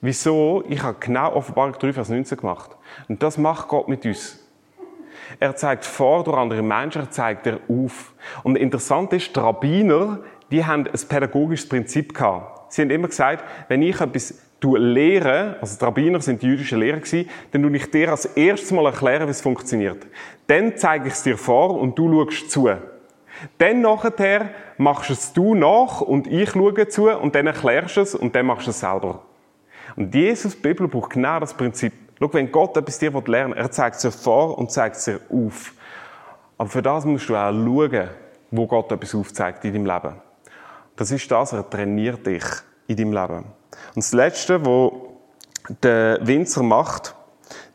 Wieso? 0.00 0.62
Ich 0.68 0.82
habe 0.82 0.96
genau 1.00 1.34
Offenbarung 1.34 1.72
3, 1.72 1.94
Vers 1.94 2.10
19 2.10 2.38
gemacht. 2.38 2.76
Und 3.08 3.22
das 3.24 3.38
macht 3.38 3.66
Gott 3.68 3.88
mit 3.88 4.04
uns. 4.06 4.46
Er 5.40 5.56
zeigt 5.56 5.84
vor 5.84 6.22
durch 6.22 6.36
andere 6.36 6.62
Menschen, 6.62 7.02
er 7.02 7.10
zeigt 7.10 7.46
er 7.46 7.58
auf. 7.68 8.14
Und 8.42 8.56
interessant 8.56 9.12
ist, 9.12 9.34
die 9.34 9.40
Rabbiner, 9.40 10.20
die 10.50 10.64
haben 10.64 10.86
ein 10.86 11.08
pädagogisches 11.08 11.68
Prinzip 11.68 12.14
gehabt. 12.14 12.72
Sie 12.72 12.82
haben 12.82 12.90
immer 12.90 13.08
gesagt, 13.08 13.44
wenn 13.68 13.82
ich 13.82 14.00
etwas 14.00 14.34
lehre, 14.62 15.56
also 15.60 15.78
die 15.78 15.84
Rabbiner 15.84 16.20
sind 16.20 16.42
die 16.42 16.46
jüdischen 16.46 16.80
Lehrer 16.80 16.98
gewesen, 16.98 17.28
dann 17.52 17.62
tue 17.62 17.76
ich 17.76 17.90
dir 17.90 18.10
als 18.10 18.24
erstes 18.24 18.72
mal 18.72 18.86
erklären, 18.86 19.26
wie 19.26 19.30
es 19.30 19.40
funktioniert. 19.40 20.06
Dann 20.46 20.76
zeige 20.76 21.08
ich 21.08 21.14
es 21.14 21.22
dir 21.22 21.38
vor 21.38 21.78
und 21.78 21.96
du 21.98 22.26
schaust 22.26 22.50
zu. 22.50 22.68
Dann 23.58 23.80
nachher 23.82 24.50
machst 24.78 25.10
es 25.10 25.32
du 25.32 25.54
nach 25.54 26.00
und 26.00 26.26
ich 26.26 26.50
schaue 26.50 26.88
zu 26.88 27.10
und 27.10 27.34
dann 27.34 27.46
erklärst 27.46 27.96
du 27.96 28.00
es 28.00 28.14
und 28.14 28.34
dann 28.34 28.46
machst 28.46 28.66
du 28.66 28.70
es 28.70 28.80
selber. 28.80 29.22
Und 29.94 30.14
Jesus, 30.14 30.56
Bibel 30.56 30.88
braucht 30.88 31.10
genau 31.10 31.38
das 31.38 31.54
Prinzip. 31.54 31.92
Schau, 32.18 32.32
wenn 32.32 32.50
Gott 32.50 32.76
etwas 32.76 32.98
dir 32.98 33.12
lernen 33.26 33.54
will, 33.54 33.60
er 33.60 33.70
zeigt 33.70 33.96
es 33.96 34.02
dir 34.02 34.10
vor 34.10 34.56
und 34.58 34.70
zeigt 34.70 34.96
es 34.96 35.04
dir 35.04 35.20
auf. 35.30 35.74
Aber 36.58 36.68
für 36.68 36.82
das 36.82 37.04
musst 37.04 37.28
du 37.28 37.36
auch 37.36 37.52
schauen, 37.52 38.08
wo 38.50 38.66
Gott 38.66 38.90
etwas 38.90 39.14
aufzeigt 39.14 39.64
in 39.64 39.74
deinem 39.74 39.86
Leben. 39.86 40.25
Das 40.96 41.10
ist 41.10 41.30
das, 41.30 41.52
er 41.52 41.68
trainiert 41.68 42.26
dich 42.26 42.44
in 42.86 42.96
deinem 42.96 43.12
Leben. 43.12 43.44
Und 43.94 43.96
das 43.96 44.12
Letzte, 44.12 44.64
was 44.64 44.92
der 45.82 46.18
Winzer 46.22 46.62
macht, 46.62 47.14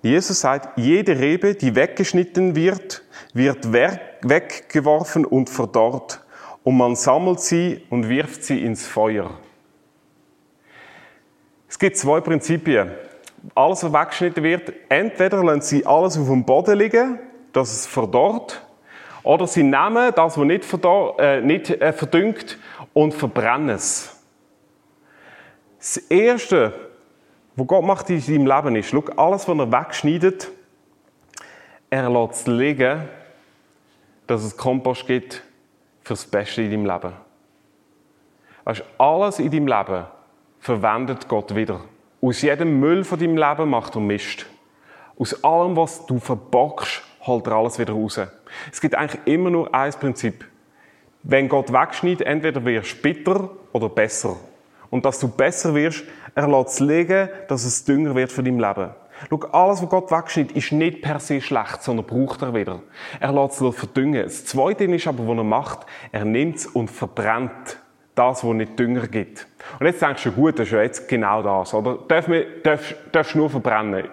Jesus 0.02 0.42
sagt, 0.42 0.78
jede 0.78 1.18
Rebe, 1.20 1.54
die 1.54 1.76
weggeschnitten 1.76 2.56
wird, 2.56 3.04
wird 3.34 3.72
weggeworfen 3.72 5.26
und 5.26 5.50
verdorrt. 5.50 6.22
Und 6.64 6.78
man 6.78 6.96
sammelt 6.96 7.40
sie 7.40 7.86
und 7.90 8.10
wirft 8.10 8.44
sie 8.44 8.64
ins 8.64 8.88
Feuer. 8.88 9.30
Es 11.70 11.78
gibt 11.78 11.98
zwei 11.98 12.20
Prinzipien. 12.20 12.92
Alles, 13.56 13.84
was 13.84 13.94
weggeschnitten 13.94 14.44
wird, 14.44 14.74
entweder 14.90 15.44
lassen 15.44 15.62
sie 15.62 15.86
alles 15.86 16.18
auf 16.18 16.28
dem 16.28 16.44
Boden 16.44 16.78
liegen, 16.78 17.20
dass 17.54 17.72
es 17.72 17.86
verdorrt, 17.86 18.62
oder 19.24 19.46
sie 19.46 19.64
nehmen 19.64 20.12
das, 20.16 20.38
was 20.38 20.46
nicht, 20.46 20.66
verdorrt, 20.66 21.20
äh, 21.20 21.42
nicht 21.42 21.70
äh, 21.70 21.94
verdünkt, 21.94 22.58
und 22.94 23.14
verbrennen 23.14 23.70
es. 23.70 24.18
Das 25.78 25.98
Erste, 25.98 26.74
was 27.56 27.68
Gott 27.68 27.84
macht 27.84 28.10
in 28.10 28.20
seinem 28.20 28.46
Leben 28.46 28.76
ist, 28.76 28.90
schau, 28.90 29.04
alles, 29.18 29.48
was 29.48 29.58
er 29.58 29.72
wegschneidet, 29.72 30.52
er 31.90 32.10
lässt 32.10 32.34
es 32.34 32.48
liegen, 32.48 33.10
dass 34.28 34.44
es 34.44 34.56
Kompost 34.56 35.08
gibt 35.08 35.44
für 36.04 36.14
das 36.14 36.26
Beste 36.26 36.62
in 36.62 36.72
deinem 36.72 36.86
Leben. 36.86 37.14
Weißt, 38.64 38.84
alles 38.98 39.40
in 39.40 39.52
deinem 39.52 39.68
Leben 39.68 40.06
verwendet 40.60 41.28
Gott 41.28 41.56
wieder. 41.56 41.82
Aus 42.22 42.42
jedem 42.42 42.80
Müll 42.80 43.04
von 43.04 43.20
deinem 43.20 43.36
Leben 43.36 43.70
macht 43.70 43.96
er 43.96 44.02
Mist. 44.02 44.46
Aus 45.18 45.44
allem, 45.44 45.76
was 45.76 46.06
du 46.06 46.20
verbockst, 46.20 47.02
holt 47.26 47.48
er 47.48 47.54
alles 47.54 47.80
wieder 47.80 47.94
raus. 47.94 48.20
Es 48.72 48.80
gibt 48.80 48.96
eigentlich 48.96 49.22
immer 49.26 49.50
nur 49.50 49.74
ein 49.74 49.92
Prinzip. 49.94 50.46
Wenn 51.24 51.50
Gott 51.50 51.72
wegschneidet, 51.72 52.22
entweder 52.22 52.64
wirst 52.66 52.98
du 52.98 53.02
bitter 53.02 53.50
oder 53.72 53.90
besser. 53.90 54.38
Und 54.90 55.06
dass 55.06 55.20
du 55.20 55.28
besser 55.28 55.74
wirst, 55.76 56.04
er 56.36 56.48
lässt 56.48 56.70
es 56.70 56.80
liegen, 56.80 57.30
dass 57.48 57.64
es 57.64 57.84
Dünger 57.86 58.16
wird 58.16 58.32
für 58.32 58.44
dein 58.44 58.60
Leben. 58.60 58.90
Schau, 59.30 59.40
alles, 59.52 59.82
was 59.82 59.90
Gott 59.90 60.12
wegschneidet, 60.12 60.56
ist 60.56 60.72
nicht 60.72 61.02
per 61.02 61.20
se 61.20 61.42
schlecht, 61.42 61.84
sondern 61.84 62.06
braucht 62.06 62.42
er 62.42 62.54
wieder. 62.54 62.82
Er 63.20 63.32
lässt 63.32 63.62
es 63.62 63.76
verdüngen. 63.76 64.24
Das 64.24 64.46
Zweite 64.46 64.86
ist 64.86 65.08
aber, 65.08 65.28
was 65.28 65.38
er 65.38 65.44
macht, 65.44 65.80
er 66.12 66.26
nimmt 66.26 66.58
es 66.58 66.68
und 66.68 66.90
verbrennt 66.90 67.78
das, 68.16 68.44
was 68.44 68.54
nicht 68.54 68.78
Dünger 68.78 69.08
gibt. 69.08 69.48
Und 69.80 69.86
jetzt 69.86 70.02
denkst 70.02 70.24
du, 70.24 70.32
gut, 70.32 70.60
das 70.60 70.68
ist 70.68 70.74
ja 70.74 70.82
jetzt 70.82 71.08
genau 71.08 71.42
das, 71.42 71.74
oder? 71.74 72.00
Darf, 72.08 72.28
darf, 72.64 72.96
darfst 73.12 73.34
du 73.34 73.40
nur 73.40 73.50
verbrennen. 73.50 74.06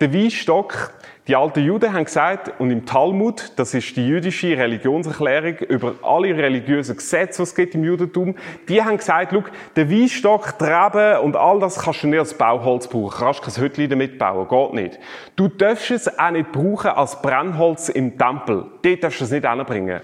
Der 0.00 0.12
Weinstock, 0.12 0.92
die 1.26 1.36
alten 1.36 1.64
Juden 1.64 1.92
haben 1.92 2.04
gesagt, 2.04 2.52
und 2.58 2.70
im 2.70 2.84
Talmud, 2.84 3.52
das 3.56 3.72
ist 3.72 3.96
die 3.96 4.06
jüdische 4.06 4.58
Religionserklärung 4.58 5.56
über 5.68 5.94
alle 6.02 6.36
religiösen 6.36 6.96
Gesetze, 6.96 7.38
die 7.38 7.42
es 7.44 7.54
gibt 7.54 7.74
im 7.74 7.84
Judentum, 7.84 8.34
die 8.68 8.82
haben 8.82 8.98
gesagt, 8.98 9.32
schau, 9.32 9.44
der 9.76 9.90
Weinstock, 9.90 10.58
die 10.58 10.64
Reben 10.64 11.20
und 11.20 11.36
all 11.36 11.60
das 11.60 11.78
kannst 11.78 12.02
du 12.02 12.08
nicht 12.08 12.18
als 12.18 12.34
Bauholz 12.34 12.88
brauchen. 12.88 13.18
Kannst 13.18 13.42
kein 13.42 13.54
Hütchen 13.64 13.88
damit 13.88 14.18
bauen. 14.18 14.48
Geht 14.48 14.74
nicht. 14.74 14.98
Du 15.36 15.48
darfst 15.48 15.90
es 15.90 16.18
auch 16.18 16.30
nicht 16.30 16.52
brauchen 16.52 16.90
als 16.90 17.22
Brennholz 17.22 17.88
im 17.88 18.18
Tempel. 18.18 18.66
Dort 18.82 19.04
darfst 19.04 19.20
du 19.20 19.24
es 19.24 19.30
nicht 19.30 19.46
anbringen. 19.46 20.00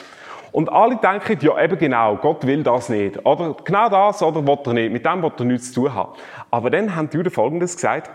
Und 0.52 0.70
alle 0.70 0.96
denken, 0.96 1.38
ja, 1.40 1.62
eben 1.62 1.78
genau, 1.78 2.16
Gott 2.16 2.46
will 2.46 2.62
das 2.62 2.88
nicht. 2.88 3.24
Oder 3.24 3.54
genau 3.64 3.88
das, 3.88 4.22
oder 4.22 4.44
will 4.46 4.58
er 4.64 4.72
nicht. 4.72 4.92
Mit 4.92 5.06
dem 5.06 5.22
will 5.22 5.32
er 5.36 5.44
nichts 5.44 5.72
zu 5.72 5.82
tun 5.82 5.94
haben. 5.94 6.12
Aber 6.50 6.70
dann 6.70 6.94
haben 6.94 7.08
die 7.08 7.16
Juden 7.16 7.30
Folgendes 7.30 7.76
gesagt, 7.76 8.10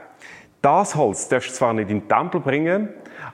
das 0.62 0.96
Holz 0.96 1.28
darfst 1.30 1.52
du 1.52 1.54
zwar 1.54 1.74
nicht 1.74 1.90
in 1.90 2.00
den 2.00 2.10
Tempel 2.10 2.42
bringen, 2.42 2.90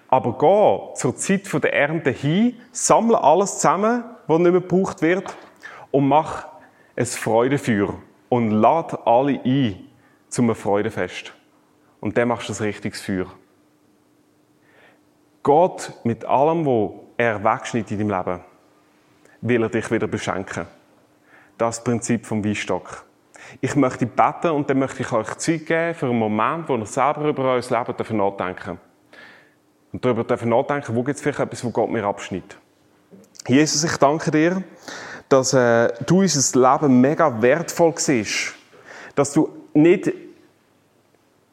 aber 0.10 0.38
geh 0.38 0.96
zur 0.96 1.16
Zeit 1.16 1.64
der 1.64 1.74
Ernte 1.74 2.12
hin, 2.12 2.58
sammle 2.72 3.24
alles 3.24 3.56
zusammen, 3.56 4.04
was 4.28 4.40
nicht 4.40 4.52
mehr 4.52 4.62
gebraucht 4.62 5.02
wird, 5.02 5.36
und 5.92 6.08
mach 6.08 6.48
ein 6.96 7.06
Freudefeuer 7.06 7.94
und 8.30 8.52
lad 8.52 9.08
alle 9.08 9.40
ein 9.46 9.88
zum 10.28 10.54
Freudefest. 10.54 11.34
Und 12.02 12.18
dann 12.18 12.28
machst 12.28 12.50
du 12.50 12.54
ein 12.54 12.66
richtiges 12.66 13.02
Feuer. 13.02 13.28
Gott 15.44 15.94
mit 16.04 16.26
allem, 16.26 16.66
was 16.66 16.92
er 17.18 17.44
wegschneidet 17.44 17.92
in 17.92 18.10
deinem 18.10 18.26
Leben, 18.26 18.42
will 19.42 19.64
er 19.64 19.70
dich 19.70 19.90
wieder 19.92 20.08
beschenken. 20.08 20.68
Das 21.58 21.84
Prinzip 21.84 22.26
vom 22.26 22.44
Weinstock. 22.44 23.04
Ich 23.60 23.76
möchte 23.76 24.06
beten 24.06 24.52
und 24.52 24.70
dann 24.70 24.80
möchte 24.80 25.02
ich 25.02 25.12
euch 25.12 25.36
Zeit 25.36 25.66
geben 25.66 25.96
für 25.96 26.06
einen 26.06 26.18
Moment, 26.18 26.70
wo 26.70 26.78
ihr 26.78 26.86
selber 26.86 27.28
über 27.28 27.44
euer 27.44 27.62
Leben 27.62 27.98
dafür 27.98 28.16
nachdenken 28.16 28.80
Und 29.92 30.06
darüber 30.06 30.24
dürfen 30.24 30.50
nachdenken, 30.50 30.96
wo 30.96 31.04
gibt 31.04 31.18
es 31.18 31.22
vielleicht 31.22 31.40
etwas, 31.40 31.64
wo 31.64 31.72
Gott 31.72 31.90
mir 31.90 32.06
abschneidet. 32.06 32.58
Jesus, 33.48 33.84
ich 33.84 33.98
danke 33.98 34.32
dir, 34.32 34.64
dass 35.28 35.54
äh, 35.54 35.92
du 36.06 36.20
unser 36.20 36.72
Leben 36.74 37.02
mega 37.02 37.42
wertvoll 37.42 37.94
siehst. 37.98 38.54
Dass 39.16 39.34
du 39.34 39.50
nicht 39.74 40.12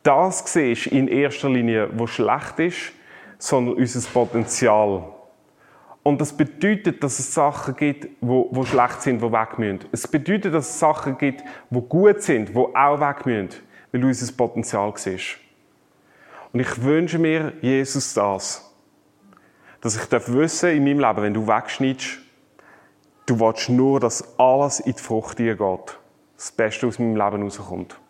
das 0.02 0.52
siehst 0.52 0.86
in 0.86 1.08
erster 1.08 1.48
Linie, 1.48 1.88
was 1.92 2.10
schlecht 2.10 2.58
ist, 2.58 2.92
sondern 3.38 3.74
unser 3.74 4.08
Potenzial. 4.10 5.04
Und 6.08 6.22
das 6.22 6.32
bedeutet, 6.32 7.04
dass 7.04 7.18
es 7.18 7.34
Sachen 7.34 7.76
gibt, 7.76 8.08
wo, 8.22 8.48
wo 8.50 8.64
schlecht 8.64 9.02
sind, 9.02 9.20
die 9.20 9.30
weg 9.30 9.58
müssen. 9.58 9.80
Es 9.92 10.08
bedeutet, 10.08 10.54
dass 10.54 10.70
es 10.70 10.78
Sachen 10.78 11.18
gibt, 11.18 11.44
die 11.68 11.80
gut 11.82 12.22
sind, 12.22 12.48
die 12.48 12.56
auch 12.56 12.98
weg 12.98 13.26
müssen, 13.26 13.50
weil 13.92 14.00
du 14.00 14.06
unser 14.06 14.32
Potenzial 14.32 14.90
siehst. 14.96 15.36
Und 16.54 16.60
ich 16.60 16.82
wünsche 16.82 17.18
mir, 17.18 17.52
Jesus, 17.60 18.14
das. 18.14 18.74
Dass 19.82 19.96
ich 19.96 20.28
wissen 20.32 20.70
in 20.70 20.84
meinem 20.84 21.00
Leben, 21.00 21.22
wenn 21.24 21.34
du 21.34 21.46
wegschneidest, 21.46 22.20
du 23.26 23.38
willst 23.38 23.68
nur, 23.68 24.00
dass 24.00 24.38
alles 24.38 24.80
in 24.80 24.94
die 24.94 25.02
Frucht 25.02 25.38
dir 25.38 25.56
geht. 25.56 25.98
Das 26.38 26.50
Beste 26.50 26.86
aus 26.86 26.98
meinem 26.98 27.16
Leben 27.16 27.42
rauskommt. 27.42 28.00